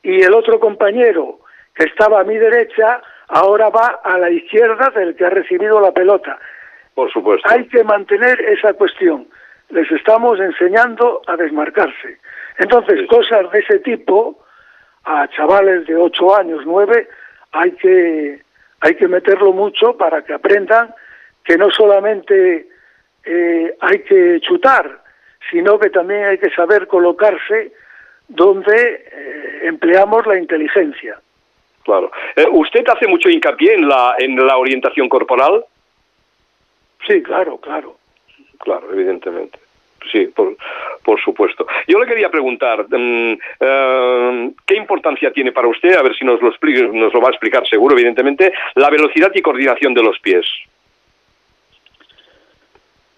[0.02, 1.38] y el otro compañero
[1.74, 5.92] que estaba a mi derecha ahora va a la izquierda del que ha recibido la
[5.92, 6.38] pelota.
[6.94, 7.48] Por supuesto.
[7.48, 9.26] Hay que mantener esa cuestión.
[9.70, 12.18] Les estamos enseñando a desmarcarse.
[12.58, 13.06] Entonces, Sí.
[13.06, 14.44] cosas de ese tipo,
[15.04, 17.08] a chavales de 8 años, 9,
[17.52, 18.40] hay que,
[18.80, 20.94] hay que meterlo mucho para que aprendan
[21.44, 22.68] que no solamente
[23.24, 25.00] eh, hay que chutar,
[25.50, 27.72] sino que también hay que saber colocarse
[28.28, 31.20] donde eh, empleamos la inteligencia.
[31.84, 32.10] Claro.
[32.36, 35.64] Eh, ¿Usted hace mucho hincapié en la, en la orientación corporal?
[37.06, 37.96] Sí, claro, claro.
[38.60, 39.58] Claro, evidentemente.
[40.10, 40.56] Sí, por,
[41.04, 41.66] por supuesto.
[41.86, 46.40] Yo le quería preguntar, mm, eh, ¿qué importancia tiene para usted, a ver si nos
[46.42, 50.18] lo, explica, nos lo va a explicar seguro, evidentemente, la velocidad y coordinación de los
[50.20, 50.44] pies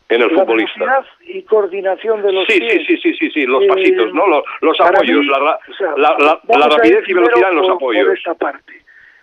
[0.09, 0.79] en el La futbolista?
[0.85, 2.73] velocidad y coordinación de los Sí, pies.
[2.73, 4.27] sí, sí, sí, sí, sí, los Eh, pasitos, ¿no?
[4.27, 7.66] Los, los apoyos, mí, la, ra- o sea, la, la- rapidez y velocidad en los
[7.66, 8.05] por- apoyos.
[8.07, 8.73] Por esta parte.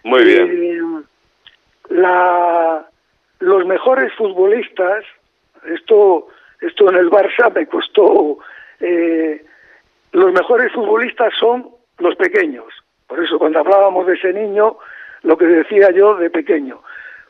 [0.04, 0.50] Muy bien.
[0.52, 1.04] Eh,
[1.90, 2.86] la,
[3.40, 5.04] los mejores futbolistas,
[5.74, 6.28] esto,
[6.62, 8.38] esto en el Barça me costó,
[8.80, 9.44] eh,
[10.14, 11.70] los mejores futbolistas son
[12.00, 12.66] los pequeños.
[13.08, 14.78] Por eso cuando hablábamos de ese niño,
[15.24, 16.82] lo que decía yo de pequeño.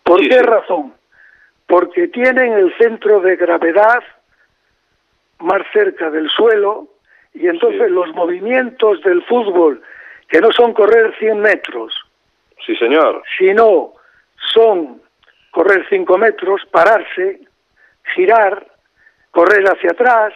[0.04, 0.44] ¿Por Sí, qué sí.
[0.44, 0.94] razón?
[1.68, 4.04] Porque tienen el centro de gravedad
[5.40, 6.88] más cerca del suelo
[7.34, 7.94] y entonces Sí.
[7.94, 9.82] los movimientos del fútbol,
[10.28, 11.94] que no son correr 100 metros,
[12.66, 13.24] Sí, señor.
[13.38, 13.94] sino
[14.54, 15.02] son
[15.52, 17.42] correr 5 metros, pararse,
[18.16, 18.66] girar,
[19.32, 20.34] correr hacia atrás,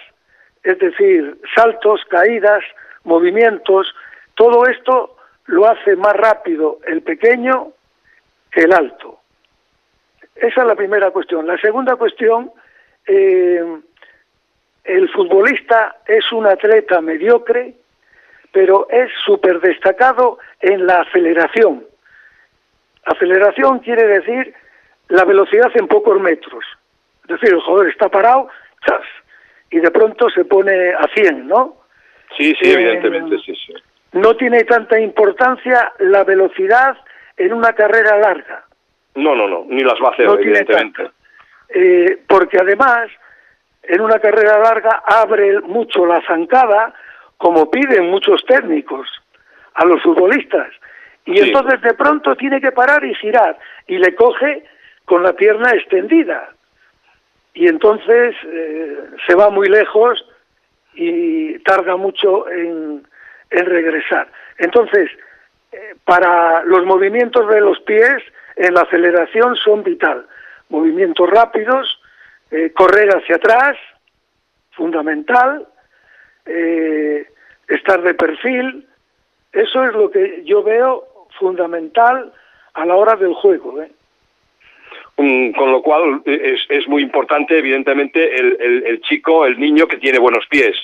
[0.64, 2.64] es decir, saltos, caídas,
[3.04, 3.94] movimientos,
[4.34, 7.72] todo esto lo hace más rápido el pequeño
[8.52, 9.20] que el alto.
[10.36, 11.48] Esa es la primera cuestión.
[11.48, 12.52] La segunda cuestión,
[13.08, 13.64] eh,
[14.84, 17.76] el futbolista es un atleta mediocre,
[18.52, 21.86] pero es súper destacado en la aceleración.
[23.06, 24.54] Aceleración quiere decir
[25.10, 26.66] la velocidad en pocos metros.
[27.24, 28.50] Es decir, el jugador está parado,
[28.86, 29.02] ¡chas!
[29.72, 31.76] y de pronto se pone a 100, ¿no?
[32.38, 33.74] Sí, sí, Eh, evidentemente, sí, sí.
[34.14, 36.98] No tiene tanta importancia la velocidad
[37.36, 38.64] en una carrera larga.
[39.16, 41.12] No, no, no, ni las va a hacer, no evidentemente.
[41.70, 43.10] Eh, porque además,
[43.84, 46.94] en una carrera larga abre mucho la zancada,
[47.38, 49.10] como piden muchos técnicos
[49.74, 50.72] a los futbolistas.
[51.26, 54.64] Y entonces de pronto tiene que parar y girar y le coge
[55.04, 56.55] con la pierna extendida.
[57.56, 60.24] Y entonces eh, se va muy lejos
[60.94, 63.08] y tarda mucho en,
[63.50, 64.28] regresar.
[64.58, 65.10] Entonces,
[65.72, 68.22] eh, para los movimientos de los pies
[68.58, 70.28] en la aceleración son vital.
[70.68, 72.02] Movimientos rápidos,
[72.52, 73.78] eh, correr hacia atrás,
[74.72, 75.66] fundamental,
[77.68, 78.88] estar de perfil,
[79.54, 81.08] eso es lo que yo veo
[81.40, 82.32] fundamental
[82.74, 83.82] a la hora del juego.
[85.18, 89.98] Mm, con lo cual es, es muy importante, evidentemente, el, el, chico, el niño que
[89.98, 90.76] tiene buenos pies.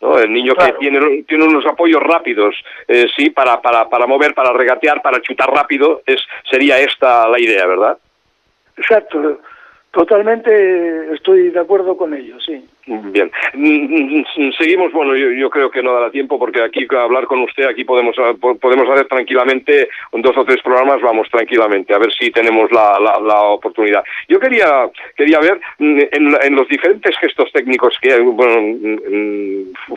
[0.00, 0.18] ¿no?
[0.18, 2.54] El niño que tiene, tiene unos apoyos rápidos,
[2.88, 6.20] eh, sí, para, para, para mover, para regatear, para chutar rápido, es,
[6.50, 7.96] sería esta la idea, ¿verdad?
[8.76, 9.40] Exacto.
[9.92, 12.62] Totalmente estoy de acuerdo con ello, sí.
[12.86, 13.32] Bien.
[13.54, 17.64] Mm, mm, seguimos, bueno, yo, creo que no dará tiempo porque aquí hablar con usted,
[17.64, 22.30] aquí podemos ah, podemos hacer tranquilamente dos o tres programas, vamos tranquilamente, a ver si
[22.30, 24.04] tenemos la, la, oportunidad.
[24.28, 28.54] Yo quería quería ver mm, en, en, los diferentes gestos técnicos que bueno,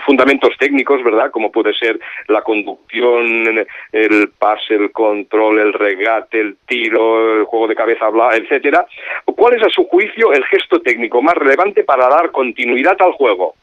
[0.03, 1.29] fundamentos técnicos, ¿verdad?
[1.29, 7.67] Como puede ser la conducción, el pase, el control, el regate, el tiro, el juego
[7.67, 8.87] de cabeza, etcétera.
[9.25, 13.55] ¿Cuál es a su juicio el gesto técnico más relevante para dar continuidad al juego?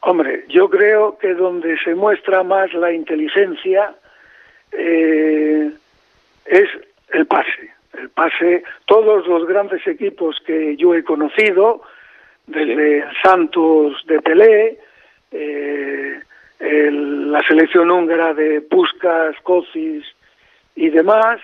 [0.00, 3.94] Hombre, yo creo que donde se muestra más la inteligencia
[4.72, 5.70] eh,
[6.46, 6.68] es
[7.12, 7.74] el pase.
[7.98, 11.82] El pase, todos los grandes equipos que yo he conocido,
[12.46, 14.78] desde Santos de Pelé,
[15.32, 16.20] eh,
[16.60, 20.04] la selección húngara de Puskas, Kocis
[20.74, 21.40] y demás,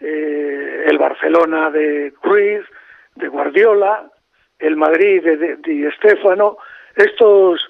[0.00, 2.66] eh, el Barcelona de Cruz,
[3.14, 4.10] de Guardiola,
[4.58, 6.58] el Madrid de, Di Stéfano,
[6.96, 7.60] estos,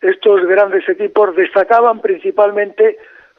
[0.00, 2.98] estos grandes equipos destacaban principalmente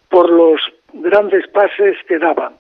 [0.10, 0.62] por los
[0.94, 2.58] grandes pases que daban.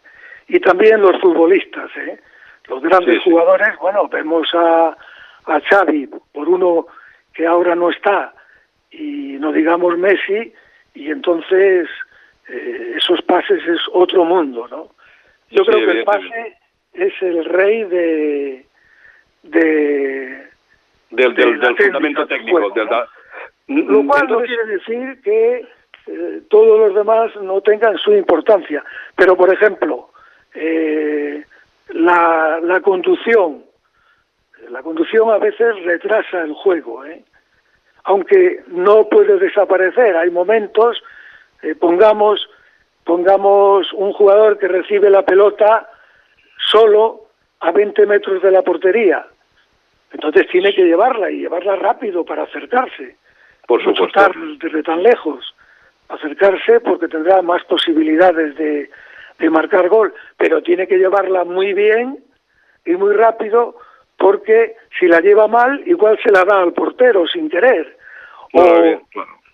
[0.47, 2.19] Y también los futbolistas, ¿eh?
[2.67, 4.95] los grandes jugadores, bueno, vemos a,
[5.45, 6.87] a Xavi, por uno
[7.33, 8.33] que ahora no está,
[8.91, 10.53] y no digamos Messi,
[10.93, 11.87] y entonces
[12.49, 14.89] eh, esos pases es otro mundo, ¿no?
[15.49, 16.57] Yo creo que el pase
[16.93, 18.65] es el rey de...
[19.49, 20.47] de
[21.11, 22.59] del, del, fundamento técnico.
[23.67, 25.67] Lo cual no quiere decir que
[26.07, 28.83] eh, todos los demás no tengan su importancia.
[29.15, 30.09] Pero, por ejemplo,
[30.53, 31.43] eh,
[31.89, 33.63] la, la conducción,
[34.69, 37.23] la conducción a veces retrasa el juego, ¿eh?
[38.05, 40.15] aunque no puede desaparecer.
[40.15, 41.01] Hay momentos,
[41.61, 42.49] eh, pongamos
[43.03, 45.89] pongamos un jugador que recibe la pelota
[46.57, 47.29] solo
[47.61, 49.25] a 20 metros de la portería.
[50.11, 53.15] Entonces tiene que llevarla y llevarla rápido para acercarse.
[53.67, 54.31] Por supuesto.
[54.61, 55.53] desde tan lejos.
[56.09, 58.89] Acercarse porque tendrá más posibilidades de,
[59.39, 60.13] de marcar gol.
[60.37, 62.19] Pero tiene que llevarla muy bien
[62.85, 63.75] y muy rápido
[64.17, 67.97] porque si la lleva mal, igual se la da al portero sin querer.
[68.53, 69.01] O,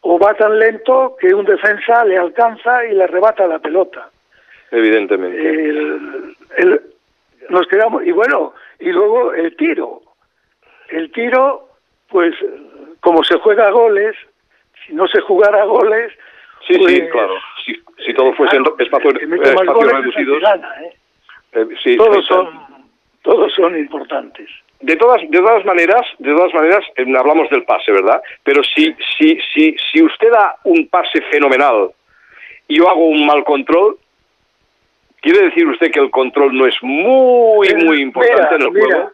[0.02, 4.10] o va tan lento que un defensa le alcanza y le arrebata la pelota.
[4.72, 6.36] Evidentemente.
[7.50, 10.03] nos quedamos, y bueno, y luego el tiro.
[10.96, 11.70] El tiro,
[12.10, 12.36] pues,
[13.00, 14.16] como se juega a goles,
[14.86, 16.12] si no se jugara goles.
[16.68, 17.34] Sí, sí, pues, claro.
[17.66, 20.44] Si, todo fuese en espacios, reducidos.
[20.44, 20.94] ¿eh?
[21.54, 22.50] Eh, sí, todos, son,
[23.22, 24.50] todos son importantes
[24.84, 28.22] de todas, de todas maneras, de todas maneras, eh, hablamos del pase, ¿verdad?
[28.44, 31.92] Pero si, si, si, si usted da un pase fenomenal
[32.68, 33.98] y yo hago un mal control,
[35.22, 39.12] ¿quiere decir usted que el control no es muy, eh, muy importante en el juego?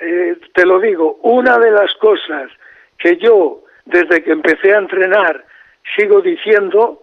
[0.00, 2.50] Eh, te lo digo, una de las cosas
[2.98, 5.44] que yo, desde que empecé a entrenar,
[5.96, 7.02] sigo diciendo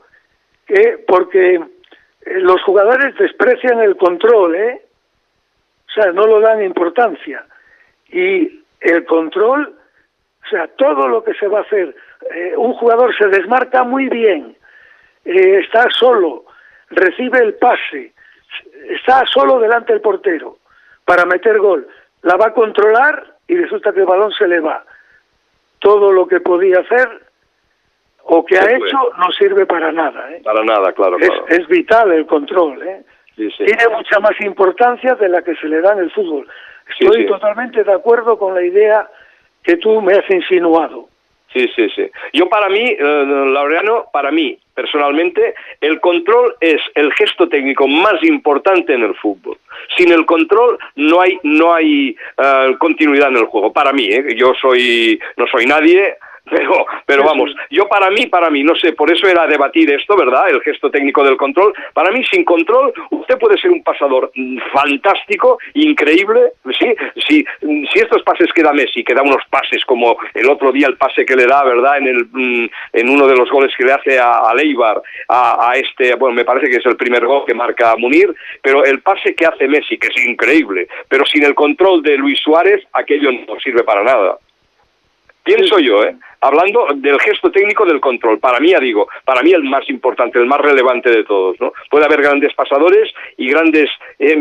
[0.67, 1.60] que porque
[2.25, 4.82] los jugadores desprecian el control, ¿eh?
[5.88, 7.45] O sea, no lo dan importancia
[8.10, 9.75] y el control,
[10.45, 11.95] o sea, todo lo que se va a hacer,
[12.32, 14.56] eh, un jugador se desmarca muy bien,
[15.25, 16.45] eh, está solo,
[16.89, 18.13] recibe el pase,
[18.89, 20.58] está solo delante del portero
[21.06, 21.88] para meter gol,
[22.23, 24.83] la va a controlar y resulta que el balón se le va.
[25.79, 27.07] Todo lo que podía hacer
[28.23, 30.31] o que ha hecho no sirve para nada.
[30.31, 30.41] ¿eh?
[30.43, 31.17] Para nada, claro.
[31.19, 32.81] Es, es vital el control.
[32.83, 33.03] ¿eh?
[33.36, 36.47] Tiene mucha más importancia de la que se le da en el fútbol.
[36.99, 39.09] Estoy totalmente de acuerdo con la idea
[39.63, 41.09] que tú me has insinuado.
[41.53, 42.09] Sí, sí, sí.
[42.33, 48.23] Yo para mí, eh, Laureano, para mí, personalmente, el control es el gesto técnico más
[48.23, 49.57] importante en el fútbol.
[49.95, 53.71] Sin el control no hay, no hay eh, continuidad en el juego.
[53.71, 54.35] Para mí, ¿eh?
[54.35, 58.91] yo soy, no soy nadie, Pero, pero vamos, yo para mí, para mí, no sé,
[58.91, 60.49] por eso era debatir esto, ¿verdad?
[60.49, 61.73] El gesto técnico del control.
[61.93, 66.93] Para mí, sin control, usted puede ser un pasador mm, fantástico, increíble, ¿sí?
[67.27, 70.88] Si, si estos pases que da Messi, que da unos pases como el otro día
[70.88, 71.97] el pase que le da, ¿verdad?
[71.99, 75.69] En, el, mm, en uno de los goles que le hace a, a Leibar, a,
[75.69, 79.01] a, este, bueno, me parece que es el primer gol que marca Munir, pero el
[79.01, 83.32] pase que hace Messi, que es increíble, pero sin el control de Luis Suárez, aquello
[83.32, 84.38] no sirve para nada.
[85.43, 86.15] Pienso yo, ¿eh?
[86.39, 90.39] Hablando del gesto técnico del control, para mí, ya digo, para mí el más importante,
[90.39, 91.73] el más relevante de todos, ¿no?
[91.89, 94.36] Puede haber grandes pasadores y grandes eh,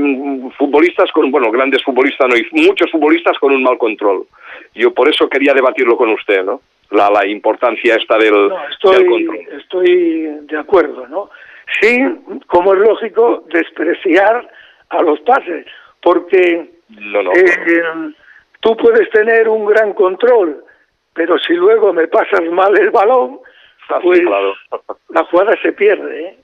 [0.59, 4.27] futbolistas con, bueno, grandes futbolistas no, y muchos futbolistas con un mal control.
[4.75, 6.61] Yo por eso quería debatirlo con usted, ¿no?
[6.91, 9.39] La, la importancia esta del, no, estoy, del control.
[9.61, 11.31] Estoy de acuerdo, ¿no?
[11.81, 12.01] Sí,
[12.49, 14.49] como es lógico, despreciar
[14.91, 15.67] a los pases,
[16.03, 18.13] porque no, no, eh,
[18.61, 20.65] tú puedes tener un gran control,
[21.15, 23.39] pero si luego me pasas mal el balón,
[24.03, 24.55] pues sí, claro.
[25.11, 26.29] la jugada se pierde.
[26.29, 26.37] ¿eh?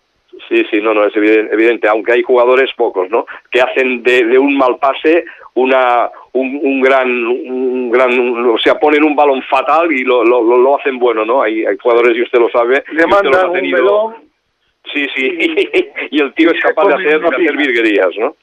[0.49, 3.27] Sí, sí, no, no, es evidente, aunque hay jugadores pocos, ¿no?
[3.51, 8.79] Que hacen de, de un mal pase una un, un, gran un gran o sea
[8.79, 12.23] ponen un balón fatal y lo, lo, lo hacen bueno no hay, hay jugadores y
[12.23, 14.15] usted lo sabe le mandan un melón
[14.93, 18.37] sí sí y, y el tío es capaz de hacer, de hacer virguerías no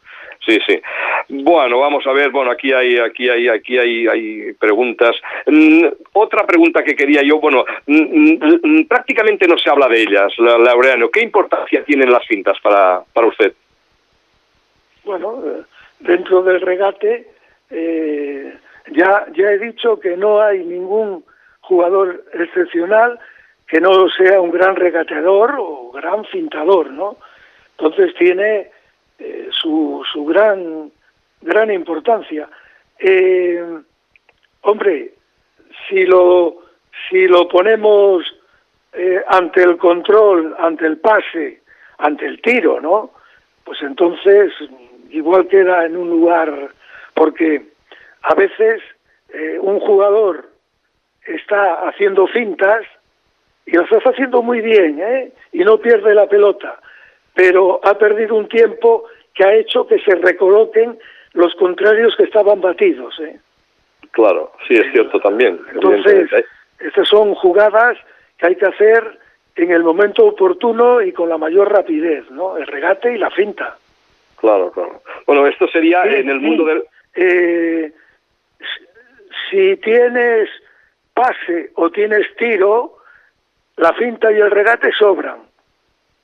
[0.43, 0.81] Sí, sí.
[1.29, 2.29] Bueno, vamos a ver.
[2.31, 5.15] Bueno, aquí hay, aquí hay, aquí hay, hay preguntas.
[5.47, 7.39] Mm, otra pregunta que quería yo.
[7.39, 11.09] Bueno, mm, mm, prácticamente no se habla de ellas, Laureano.
[11.09, 13.53] ¿Qué importancia tienen las cintas para, para usted?
[15.03, 15.43] Bueno,
[15.99, 17.27] dentro del regate
[17.69, 18.53] eh,
[18.91, 21.23] ya ya he dicho que no hay ningún
[21.61, 23.19] jugador excepcional
[23.67, 27.17] que no sea un gran regateador o gran fintador, ¿no?
[27.77, 28.69] Entonces tiene
[29.19, 30.91] eh, su, su gran,
[31.41, 32.49] gran importancia.
[32.99, 33.63] Eh,
[34.61, 35.13] hombre,
[35.87, 36.57] si lo,
[37.09, 38.23] si lo ponemos
[38.93, 41.61] eh, ante el control, ante el pase,
[41.97, 43.11] ante el tiro, ¿no?
[43.63, 44.53] Pues entonces
[45.09, 46.71] igual queda en un lugar,
[47.13, 47.63] porque
[48.23, 48.81] a veces
[49.29, 50.49] eh, un jugador
[51.25, 52.85] está haciendo fintas
[53.65, 55.31] y lo está haciendo muy bien, ¿eh?
[55.51, 56.79] Y no pierde la pelota
[57.35, 59.03] pero ha perdido un tiempo
[59.35, 60.97] que ha hecho que se recoloquen
[61.33, 63.19] los contrarios que estaban batidos.
[63.19, 63.37] ¿eh?
[64.11, 65.59] Claro, sí, es cierto también.
[65.73, 66.29] Entonces,
[66.79, 67.97] estas son jugadas
[68.37, 69.19] que hay que hacer
[69.57, 72.57] en el momento oportuno y con la mayor rapidez, ¿no?
[72.57, 73.77] El regate y la finta.
[74.37, 75.01] Claro, claro.
[75.25, 76.69] Bueno, esto sería sí, en el mundo sí.
[76.69, 76.83] del...
[77.15, 77.93] Eh,
[79.49, 80.49] si tienes
[81.13, 82.97] pase o tienes tiro,
[83.77, 85.39] la finta y el regate sobran.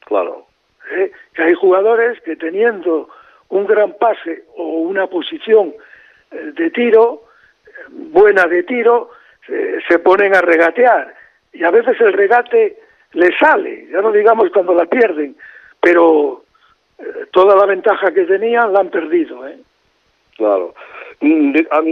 [0.06, 0.48] Claro.
[0.92, 1.12] ¿Eh?
[1.34, 3.10] que hay jugadores que teniendo
[3.50, 5.74] un gran pase o una posición
[6.32, 7.24] eh, de tiro,
[7.90, 9.10] buena de tiro,
[9.88, 11.14] se ponen a regatear.
[11.52, 12.78] Y a veces el regate
[13.14, 15.36] le sale, ya no digamos cuando la pierden,
[15.82, 16.44] pero
[16.98, 19.48] eh, toda la ventaja que tenían la han perdido.
[19.48, 19.58] ¿eh?
[20.42, 20.74] Claro.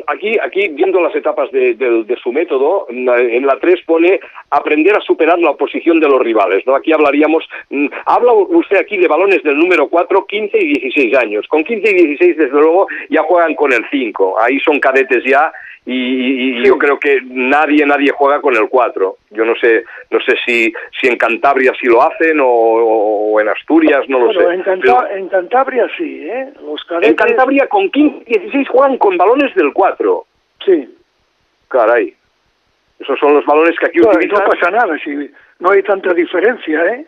[0.07, 4.97] Aquí, aquí viendo las etapas de, de, de, su método, en la 3 pone aprender
[4.97, 6.65] a superar la oposición de los rivales.
[6.65, 6.73] ¿no?
[6.73, 7.47] Aquí hablaríamos,
[8.07, 11.47] habla usted aquí de balones del número 4, 15 y 16 años.
[11.47, 14.39] Con 15 y 16, desde luego, ya juegan con el 5.
[14.41, 15.51] Ahí son cadetes ya
[15.91, 19.17] y, y yo creo que nadie nadie juega con el 4.
[19.31, 23.49] Yo no sé no sé si si en Cantabria sí lo hacen o, o en
[23.49, 24.53] Asturias, no bueno, lo sé.
[24.53, 26.53] En, Canta Pero, en, Cantabria sí, ¿eh?
[26.61, 27.09] Los cadetes...
[27.09, 30.25] En Cantabria con 15 16 juegan con balones del 4.
[30.63, 30.95] Sí.
[31.69, 32.13] Caray.
[32.99, 34.43] Esos son los balones que aquí no, utilizan.
[34.43, 37.05] No pasa nada, si no hay tanta diferencia, ¿eh?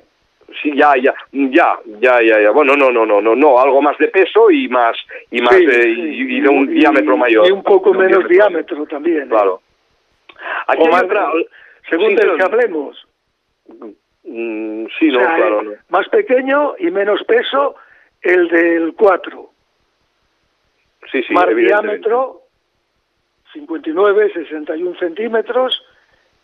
[0.62, 3.98] Sí ya ya ya ya ya ya bueno no no no no no algo más
[3.98, 4.98] de peso y más
[5.30, 5.90] y más sí, de, sí.
[5.90, 9.30] Y, y, de un y, diámetro mayor y un poco menos diámetro, diámetro también ¿eh?
[9.30, 9.62] claro
[10.68, 11.30] Aquí más, otra,
[11.90, 13.08] según sí, del que hablemos
[14.24, 15.72] mm, sí no o sea, claro no.
[15.90, 17.76] más pequeño y menos peso
[18.22, 19.50] el del 4
[21.12, 22.42] sí sí más diámetro
[23.54, 25.84] 59 61 centímetros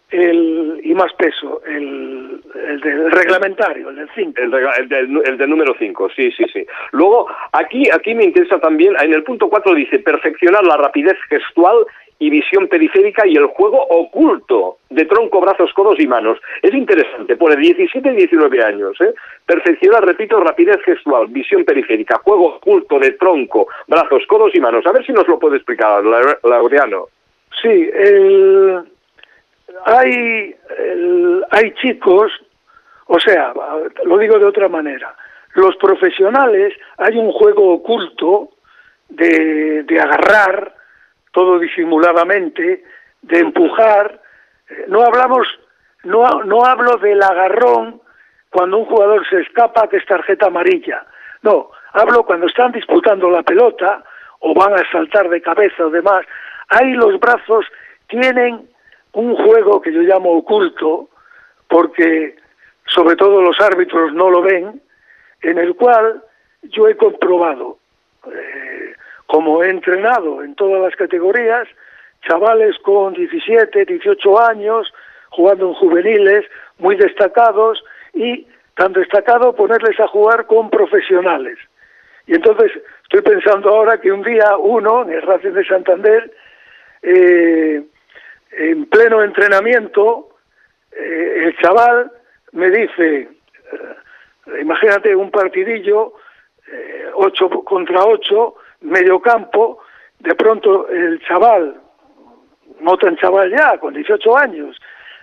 [0.10, 4.42] el y más peso, el, el del reglamentario, el del 5.
[4.42, 6.66] El, el, del, el del número 5, sí, sí, sí.
[6.92, 11.86] Luego, aquí, aquí me interesa también, en el punto 4 dice, perfeccionar la rapidez gestual
[12.20, 16.40] y visión periférica y el juego oculto de tronco, brazos, codos y manos.
[16.62, 19.00] Es interesante, pone 17 y 19 años.
[19.02, 19.14] ¿eh?
[19.46, 24.86] Perfeccionar, repito, rapidez gestual, visión periférica, juego oculto de tronco, brazos, codos y manos.
[24.88, 27.08] A ver si nos lo puede explicar, Laureano.
[27.62, 28.84] Sí, el
[29.86, 32.32] hay, el, hay chicos,
[33.08, 33.54] o sea,
[34.04, 35.16] lo digo de otra manera,
[35.54, 38.50] los profesionales hay un juego oculto
[39.10, 40.74] de, de agarrar
[41.32, 42.84] todo disimuladamente,
[43.22, 44.22] de empujar,
[44.70, 45.48] Eh, no hablamos,
[46.04, 48.02] no, no hablo del agarrón
[48.50, 51.06] cuando un jugador se escapa que es tarjeta amarilla.
[51.42, 54.04] No, hablo cuando están disputando la pelota
[54.40, 56.26] o van a saltar de cabeza o demás.
[56.68, 57.66] Ahí los brazos
[58.08, 58.68] tienen
[59.14, 61.10] un juego que yo llamo oculto,
[61.68, 62.36] porque
[62.86, 64.82] sobre todo los árbitros no lo ven,
[65.42, 66.24] en el cual
[66.64, 67.78] yo he comprobado,
[68.26, 68.94] eh,
[69.26, 71.68] como he entrenado en todas las categorías,
[72.28, 74.94] chavales con 17, 18 años,
[75.30, 76.46] jugando en juveniles,
[76.80, 77.84] muy destacados,
[78.14, 81.58] y tan destacado ponerles a jugar con profesionales.
[82.26, 82.72] Y entonces
[83.04, 86.32] estoy pensando ahora que un día uno, en el Racing de Santander,
[87.02, 87.84] eh,
[88.58, 90.30] en pleno entrenamiento,
[90.92, 92.12] eh, el chaval
[92.54, 96.14] me dice, eh, imagínate un partidillo,
[96.72, 99.80] eh, ocho contra ocho, medio campo,
[100.20, 101.80] de pronto el chaval,
[102.80, 104.76] no tan chaval ya, con 18 años,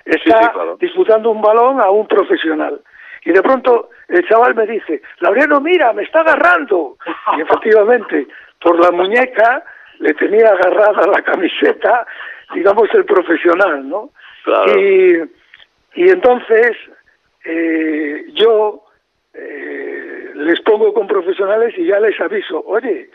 [0.05, 2.81] está disputando un balón a un profesional.
[3.25, 6.99] Y de pronto el chaval me dice, Laureano, mira, me está agarrando.
[7.37, 8.29] Y efectivamente,
[8.61, 9.65] por la muñeca
[9.99, 12.07] le tenía agarrada la camiseta,
[12.53, 14.11] digamos, el profesional, ¿no?
[14.77, 15.17] Y,
[15.95, 16.77] y entonces
[17.45, 18.85] eh, yo
[19.33, 23.11] eh, les pongo con profesionales y ya les aviso, oye,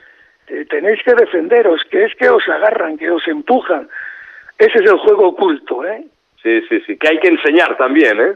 [0.48, 3.90] eh, tenéis que defenderos, que es que os agarran, que os empujan.
[4.58, 6.06] Ese es el juego oculto, ¿eh?
[6.42, 8.36] Sí, sí, sí, que hay que enseñar también, ¿eh?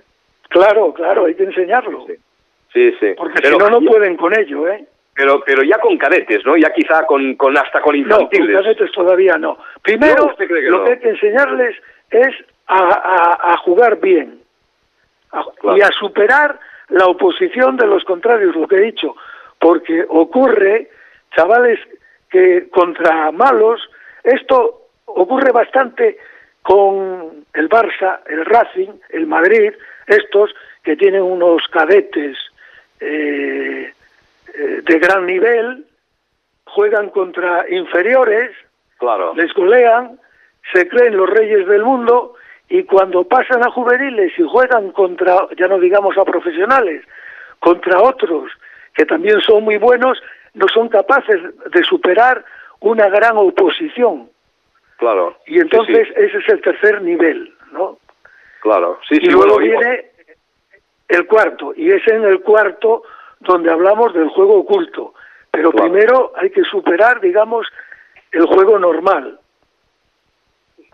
[0.49, 2.05] Claro, claro, hay que enseñarlo.
[2.73, 3.13] Sí, sí.
[3.17, 4.85] Porque si no, no pueden con ello, ¿eh?
[5.15, 6.57] Pero, pero ya con cadetes, ¿no?
[6.57, 8.49] Ya quizá con, con hasta con infantiles.
[8.49, 9.57] No, con cadetes todavía no.
[9.81, 11.75] Primero, lo que hay que enseñarles
[12.09, 12.33] es
[12.67, 14.39] a, a jugar bien
[15.75, 16.59] y a superar
[16.89, 19.15] la oposición de los contrarios, lo que he dicho,
[19.59, 20.89] porque ocurre,
[21.35, 21.79] chavales,
[22.29, 23.81] que contra malos,
[24.23, 26.17] esto ocurre bastante
[26.61, 29.73] con el Barça, el Racing, el Madrid,
[30.07, 30.53] estos
[30.83, 32.37] que tienen unos cadetes
[32.99, 33.93] eh,
[34.53, 35.85] eh, de gran nivel,
[36.65, 38.51] juegan contra inferiores,
[38.97, 39.33] claro.
[39.35, 40.19] les golean,
[40.71, 42.35] se creen los reyes del mundo
[42.69, 47.03] y cuando pasan a juveniles y juegan contra, ya no digamos a profesionales,
[47.59, 48.51] contra otros
[48.93, 50.21] que también son muy buenos,
[50.53, 51.41] no son capaces
[51.71, 52.45] de superar
[52.79, 54.29] una gran oposición.
[54.97, 55.35] Claro.
[55.47, 57.97] Y entonces ese es el tercer nivel, ¿no?
[58.61, 60.05] Claro, sí, y luego viene
[61.09, 63.03] el cuarto, y es en el cuarto
[63.43, 65.13] donde hablamos del juego oculto.
[65.51, 67.67] Pero primero hay que superar, digamos,
[68.31, 69.39] el juego normal.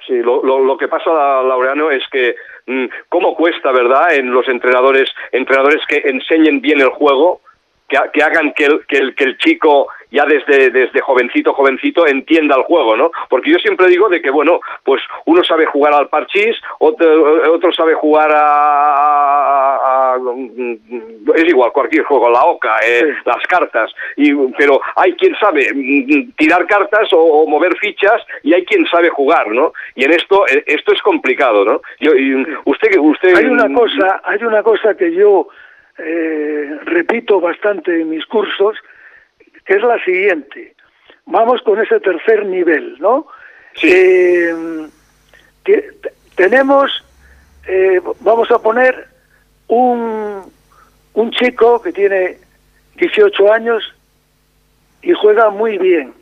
[0.05, 1.09] Sí, lo, lo, que pasa,
[1.43, 2.35] Laureano, es que
[2.65, 7.41] mm, cómo cuesta, ¿verdad?, en los entrenadores, entrenadores que enseñen bien el juego,
[7.89, 12.55] que, hagan que el, que el, que el chico ya desde, desde jovencito, jovencito, entienda
[12.55, 13.11] el juego, ¿no?
[13.29, 17.71] Porque yo siempre digo de que, bueno, pues uno sabe jugar al parchís, otro, otro
[17.73, 20.15] sabe jugar a,
[21.35, 25.71] es igual, cualquier juego, la oca, eh, las cartas, y, pero hay quien sabe
[26.37, 29.73] tirar cartas o, mover fichas y hay quien sabe jugar, ¿no?
[29.95, 31.81] Y en esto, eh, esto es complicado, ¿no?
[31.99, 32.11] Yo,
[32.65, 33.35] usted, usted...
[33.35, 35.47] Hay una cosa, hay una cosa que yo
[36.01, 38.77] eh, repito bastante en mis cursos,
[39.65, 40.75] que es la siguiente.
[41.25, 43.27] Vamos con ese tercer nivel, ¿no?
[43.83, 44.87] Eh,
[46.35, 47.03] tenemos,
[47.67, 49.07] eh, vamos a poner
[49.67, 50.41] un,
[51.13, 52.37] un chico que tiene
[52.95, 53.93] 18 años
[55.01, 56.13] y juega muy bien,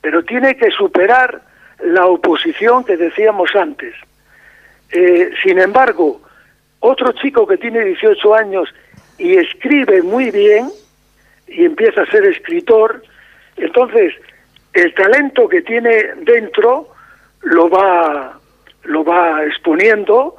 [0.00, 1.42] pero tiene que superar
[1.80, 3.94] la oposición que decíamos antes.
[5.42, 6.20] sin embargo,
[6.80, 8.72] otro chico que tiene 18 años
[9.18, 10.70] y escribe muy bien
[11.48, 13.02] y empieza a ser escritor,
[13.56, 14.14] entonces
[14.74, 16.88] el talento que tiene dentro
[17.42, 18.38] lo va,
[18.84, 20.36] lo va exponiendo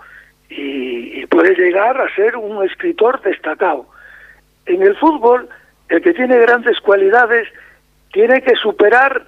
[0.50, 3.86] y, puede llegar a ser un escritor destacado.
[4.66, 5.48] En el fútbol,
[5.90, 7.48] el que tiene grandes cualidades
[8.12, 9.28] tiene que superar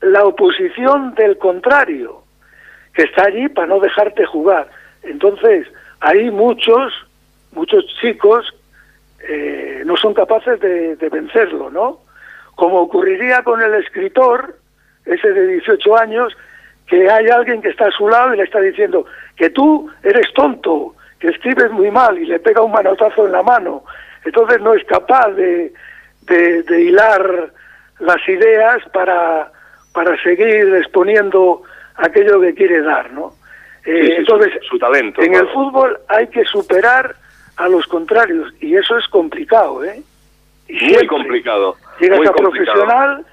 [0.00, 2.24] la oposición del contrario,
[2.94, 4.68] que está allí para no dejarte jugar.
[5.04, 5.68] Entonces,
[6.00, 6.92] hay muchos,
[7.52, 8.52] muchos chicos
[9.22, 12.00] eh, no son capaces de, vencerlo, ¿no?
[12.54, 14.56] Como ocurriría con el escritor,
[15.04, 16.36] ese de 18 años,
[16.86, 19.06] que hay alguien que está a su lado y le está diciendo
[19.36, 23.42] que tú eres tonto, que escribes muy mal y le pega un manotazo en la
[23.42, 23.84] mano.
[24.24, 25.72] Entonces no es capaz de,
[26.26, 27.50] de, hilar
[28.00, 29.52] las ideas para,
[29.92, 31.62] para seguir exponiendo
[31.96, 33.32] aquello que quiere dar, ¿no?
[33.84, 35.22] Eh, entonces, su, talento.
[35.22, 37.14] En el fútbol hay que superar
[37.60, 40.02] a los contrarios y eso es complicado, ¿eh?
[40.68, 41.76] muy complicado.
[42.00, 43.24] Llegas a profesional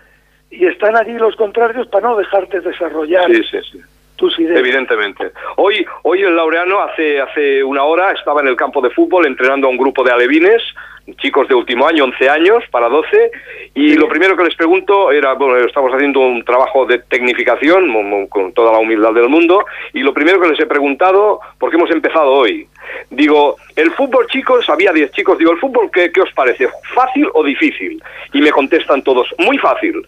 [0.51, 3.29] y están allí los contrarios para no dejarte desarrollar
[4.17, 4.59] tus ideas.
[4.59, 5.31] Evidentemente.
[5.55, 9.67] Hoy, hoy el Laureano hace, hace una hora estaba en el campo de fútbol entrenando
[9.67, 10.61] a un grupo de alevines,
[11.15, 13.31] chicos de último año, 11 años, para 12,
[13.75, 18.51] y lo primero que les pregunto era, bueno, estamos haciendo un trabajo de tecnificación con
[18.53, 22.31] toda la humildad del mundo, y lo primero que les he preguntado, porque hemos empezado
[22.31, 22.67] hoy,
[23.09, 26.67] digo, el fútbol chicos, había 10 chicos, digo, ¿el fútbol qué, qué os parece?
[26.93, 28.01] ¿Fácil o difícil?
[28.33, 30.05] Y me contestan todos, muy fácil.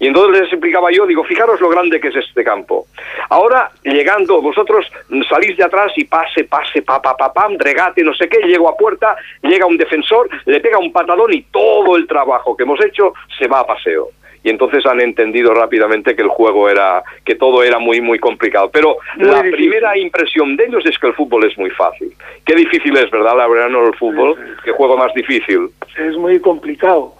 [0.00, 2.86] Y entonces les explicaba yo, digo, fijaros lo grande que es este campo.
[3.30, 4.86] Ahora, llegando, vosotros
[5.28, 8.68] salís de atrás y pase, pase, pa, pa, pa, pam, regate, no sé qué, llego
[8.68, 12.82] a puerta, llega un defensor, le pega un patadón y todo el trabajo que hemos
[12.84, 14.10] hecho se va a paseo
[14.42, 18.70] y entonces han entendido rápidamente que el juego era, que todo era muy, muy complicado.
[18.70, 22.12] Pero la primera impresión de ellos es que el fútbol es muy fácil.
[22.44, 23.34] Qué difícil es, ¿verdad,
[23.68, 24.36] no el fútbol?
[24.64, 25.70] Qué juego más difícil.
[25.96, 27.14] Es muy complicado.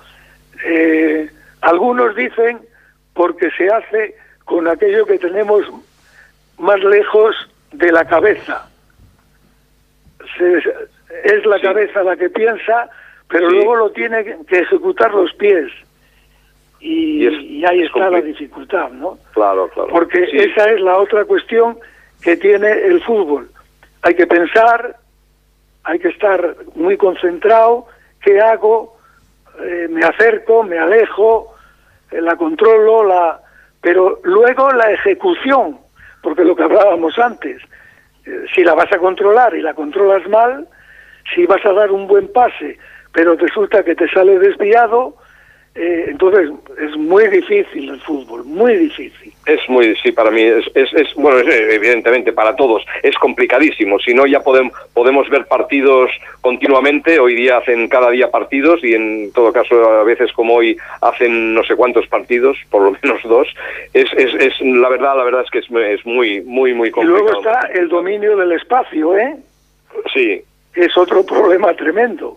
[0.65, 1.29] Eh,
[1.61, 2.61] algunos dicen
[3.15, 5.65] porque se hace con aquello que tenemos
[6.59, 7.35] más lejos
[7.73, 8.69] de la cabeza.
[11.25, 12.89] es la cabeza la que piensa,
[13.29, 15.71] pero luego lo tiene que ejecutar los pies.
[16.81, 19.19] Y, ahí está la dificultad, ¿no?
[19.33, 19.89] Claro, claro.
[19.91, 21.79] Porque esa es la otra cuestión
[22.23, 23.51] que tiene el fútbol.
[24.03, 24.97] Hay que pensar,
[25.83, 27.87] hay que estar muy concentrado,
[28.23, 28.98] ¿qué hago?
[29.63, 31.55] Eh, me acerco, me alejo,
[32.11, 33.41] eh, la controlo, la
[33.81, 35.79] pero luego la ejecución,
[36.23, 37.63] porque lo que hablábamos antes,
[38.27, 40.67] eh, si la vas a controlar y la controlas mal,
[41.35, 42.79] si vas a dar un buen pase,
[43.13, 45.17] pero resulta que te sale desviado,
[45.79, 46.51] eh, entonces
[46.81, 49.33] es muy difícil el fútbol, muy difícil.
[49.47, 54.01] Es muy, sí, para mí es, es, bueno, evidentemente para todos es complicadísimo.
[54.01, 56.11] Si no, ya podemos, podemos ver partidos
[56.41, 57.21] continuamente.
[57.21, 61.55] Hoy día hacen cada día partidos y en todo caso a veces como hoy hacen
[61.55, 63.47] no sé cuántos partidos, por lo menos dos.
[63.95, 67.21] Es, es, es la verdad, la verdad es que es, es muy, muy, muy complicado.
[67.21, 69.37] Y luego está el dominio del espacio, ¿eh?
[70.13, 70.43] Sí.
[70.75, 72.37] Es otro problema tremendo.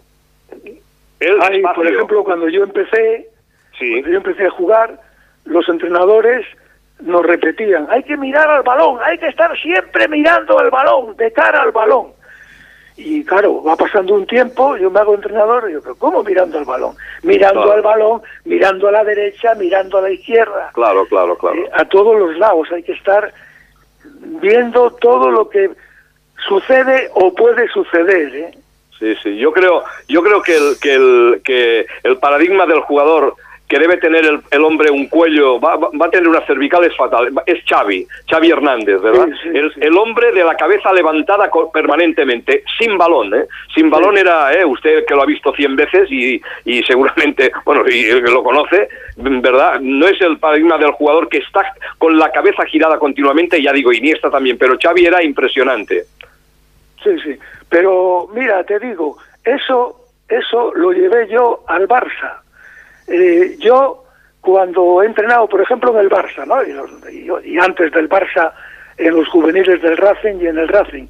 [1.75, 3.30] por ejemplo, cuando yo empecé,
[3.89, 4.99] cuando yo empecé a jugar,
[5.45, 6.45] los entrenadores
[6.99, 11.31] nos repetían, hay que mirar al balón, hay que estar siempre mirando al balón, de
[11.31, 12.13] cara al balón.
[12.97, 16.59] Y claro, va pasando un tiempo, yo me hago entrenador, y yo, ¿pero cómo mirando
[16.59, 16.95] al balón?
[17.23, 20.69] Mirando al balón, mirando a la derecha, mirando a la izquierda.
[20.73, 21.57] Claro, claro, claro.
[21.57, 23.33] Eh, a todos los lados, hay que estar
[24.03, 25.71] viendo todo lo que
[26.47, 28.51] sucede o puede suceder, ¿eh?
[28.99, 29.37] Sí, sí.
[29.37, 33.35] Yo creo, yo creo que el, que el, que el paradigma del jugador
[33.71, 37.63] que debe tener el, hombre un cuello, va, va, a tener unas cervicales fatales, es
[37.65, 39.29] Xavi, Xavi Hernández, ¿verdad?
[39.45, 43.45] el, hombre de la cabeza levantada permanentemente, sin balón, ¿eh?
[43.73, 44.65] Sin balón era, ¿eh?
[44.65, 49.79] Usted que lo ha visto cien veces y, y seguramente, bueno, y lo conoce, ¿verdad?
[49.79, 53.93] No es el paradigma del jugador que está con la cabeza girada continuamente, ya digo,
[53.93, 56.03] Iniesta también, pero Xavi era impresionante.
[57.01, 62.40] Sí, sí, pero mira, te digo, eso, eso lo llevé yo al Barça
[63.11, 64.05] eh, yo,
[64.39, 66.63] cuando he entrenado, por ejemplo, en el Barça, ¿no?
[67.43, 68.53] y, antes del Barça,
[68.97, 71.07] en los juveniles del Racing y en el Racing,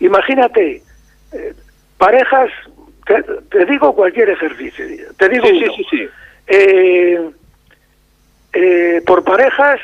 [0.00, 0.82] imagínate,
[1.32, 1.54] eh,
[1.98, 2.50] parejas,
[3.50, 4.84] te, digo cualquier ejercicio,
[5.16, 6.08] te digo sí, sí, sí,
[8.54, 9.80] eh, por parejas,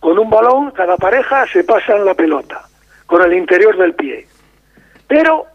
[0.00, 2.62] con un balón, cada pareja se pasa en la pelota,
[3.06, 4.26] con el interior del pie.
[5.06, 5.46] Pero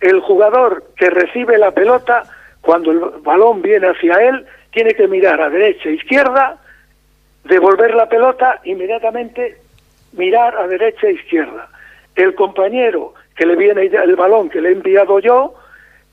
[0.00, 2.24] el jugador que recibe la pelota
[2.66, 6.58] cuando el balón viene hacia él, tiene que mirar a derecha e izquierda,
[7.44, 9.58] devolver la pelota, inmediatamente
[10.14, 11.68] mirar a derecha e izquierda.
[12.16, 15.54] El compañero que le viene el balón que le he enviado yo,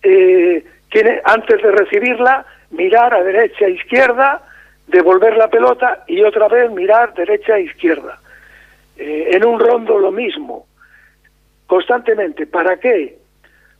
[0.03, 4.43] eh, tiene antes de recibirla, mirar a derecha e izquierda,
[4.85, 8.19] devolver la pelota y otra vez mirar derecha e izquierda.
[8.95, 10.67] Eh, en un rondo lo mismo,
[11.65, 12.45] constantemente.
[12.45, 13.17] ¿Para qué?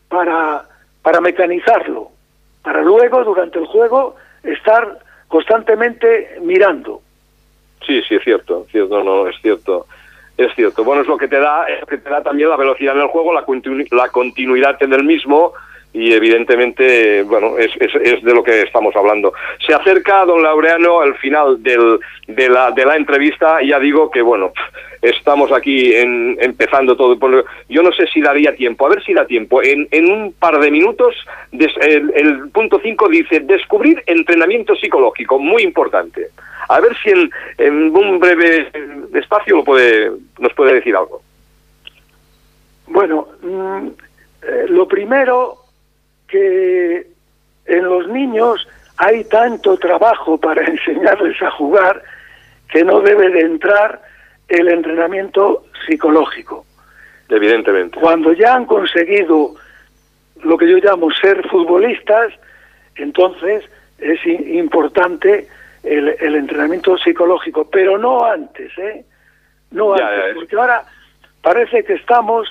[0.10, 0.66] Para,
[1.04, 2.13] para mecanizarlo
[2.64, 7.02] para luego, durante el juego, estar constantemente mirando.
[7.86, 9.86] Sí, sí, es cierto, cierto, no, es cierto.
[10.36, 10.84] Es cierto.
[10.84, 13.08] Bueno, es lo que te da, es que te da también la velocidad en el
[13.08, 13.46] juego, la,
[13.92, 15.54] la continuidad en el mismo
[15.94, 19.32] y evidentemente, bueno, es, es, de lo que estamos hablando.
[19.66, 24.24] Se acerca don Laureano al final del, de, la, de la entrevista ya digo que,
[24.24, 24.54] bueno,
[25.04, 27.16] estamos aquí en, empezando todo.
[27.70, 29.62] Yo no sé si daría tiempo, a ver si da tiempo.
[29.62, 31.16] En, en un par de minutos,
[31.52, 36.30] el, el, punto 5 dice, descubrir entrenamiento psicológico, muy importante.
[36.70, 37.30] A ver si en,
[37.60, 38.68] en un breve
[39.14, 41.22] espacio lo puede, nos puede decir algo.
[42.88, 43.88] Bueno, mm,
[44.42, 45.63] eh, lo primero
[46.34, 47.06] que
[47.68, 48.68] en los niños
[48.98, 52.02] hay tanto trabajo para enseñarles a jugar
[52.70, 54.02] que no debe de entrar
[54.48, 56.66] el entrenamiento psicológico.
[57.30, 58.00] Evidentemente.
[58.00, 59.54] Cuando ya han conseguido
[60.44, 62.34] lo que yo llamo ser futbolistas,
[62.96, 63.64] entonces
[64.00, 65.48] es importante
[65.84, 69.06] el, el entrenamiento psicológico, pero no antes, ¿eh?
[69.72, 70.84] No Ya, antes, ya, porque ahora
[71.42, 72.48] parece que estamos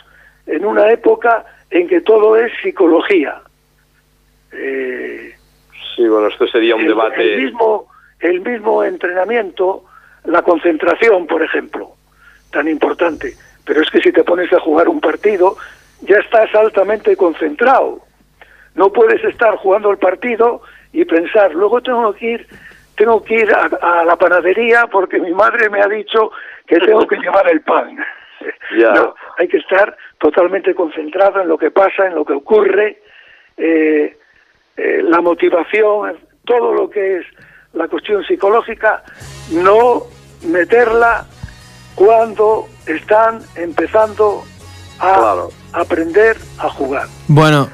[0.46, 3.42] en una época en que todo es psicología.
[4.52, 5.34] Eh,
[5.94, 7.34] Sí, bueno, esto sería un el, debate.
[7.34, 7.86] el mismo,
[8.20, 9.84] el mismo entrenamiento,
[10.24, 11.90] la concentración, por ejemplo,
[12.50, 13.34] tan importante.
[13.66, 15.56] Pero es que si te pones a jugar un partido,
[16.00, 18.00] ya estás altamente concentrado.
[18.74, 20.62] No puedes estar jugando el partido
[20.94, 22.46] y pensar, luego tengo que ir,
[22.96, 26.30] tengo que ir a, a la panadería porque mi madre me ha dicho
[26.66, 27.98] que tengo que llevar el pan.
[28.76, 28.90] Ya.
[28.92, 33.00] No, hay que estar totalmente concentrado en lo que pasa, en lo que ocurre,
[33.56, 34.16] eh,
[34.76, 37.26] eh, la motivación, todo lo que es
[37.74, 39.02] la cuestión psicológica,
[39.50, 40.04] no
[40.46, 41.24] meterla
[41.94, 44.42] cuando están empezando
[44.98, 45.48] a Claro.
[45.72, 47.06] aprender a jugar.
[47.28, 47.68] Bueno,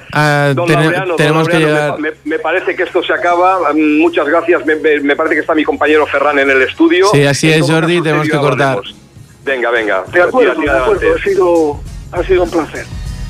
[0.54, 2.14] Don tene- Laureano, don tenemos que Laureano, llegar.
[2.24, 3.72] me, parece que esto se acaba.
[3.72, 4.64] Mm, Muchas gracias.
[4.64, 7.06] Me, me- me parece que está mi compañero Ferran en el estudio.
[7.12, 8.80] Sí, así es, Jordi, tenemos que cortar.
[9.44, 10.04] Venga, venga.
[10.12, 11.20] De acuerdo, Tira, tira de acuerdo, adelante.
[11.20, 11.80] ha sido,
[12.12, 12.86] ha sido un placer.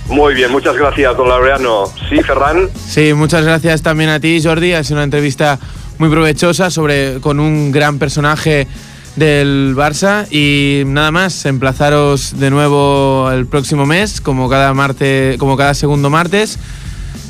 [0.09, 1.84] Muy bien, muchas gracias, don Laureano.
[2.09, 2.68] Sí, Ferran.
[2.86, 4.72] Sí, muchas gracias también a ti, Jordi.
[4.72, 5.59] Ha sido una entrevista
[5.98, 8.66] muy provechosa sobre con un gran personaje
[9.16, 15.56] del Barça y nada más, emplazaros de nuevo el próximo mes, como cada martes, como
[15.56, 16.59] cada segundo martes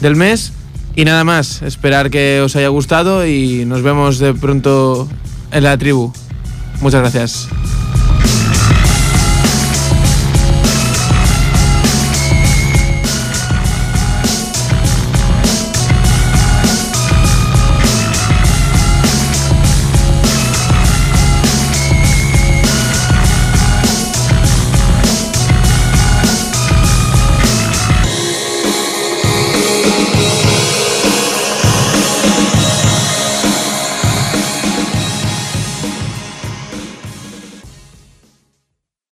[0.00, 0.52] del mes
[0.94, 5.08] y nada más, esperar que os haya gustado y nos vemos de pronto
[5.50, 6.12] en la tribu.
[6.80, 7.48] Muchas gracias.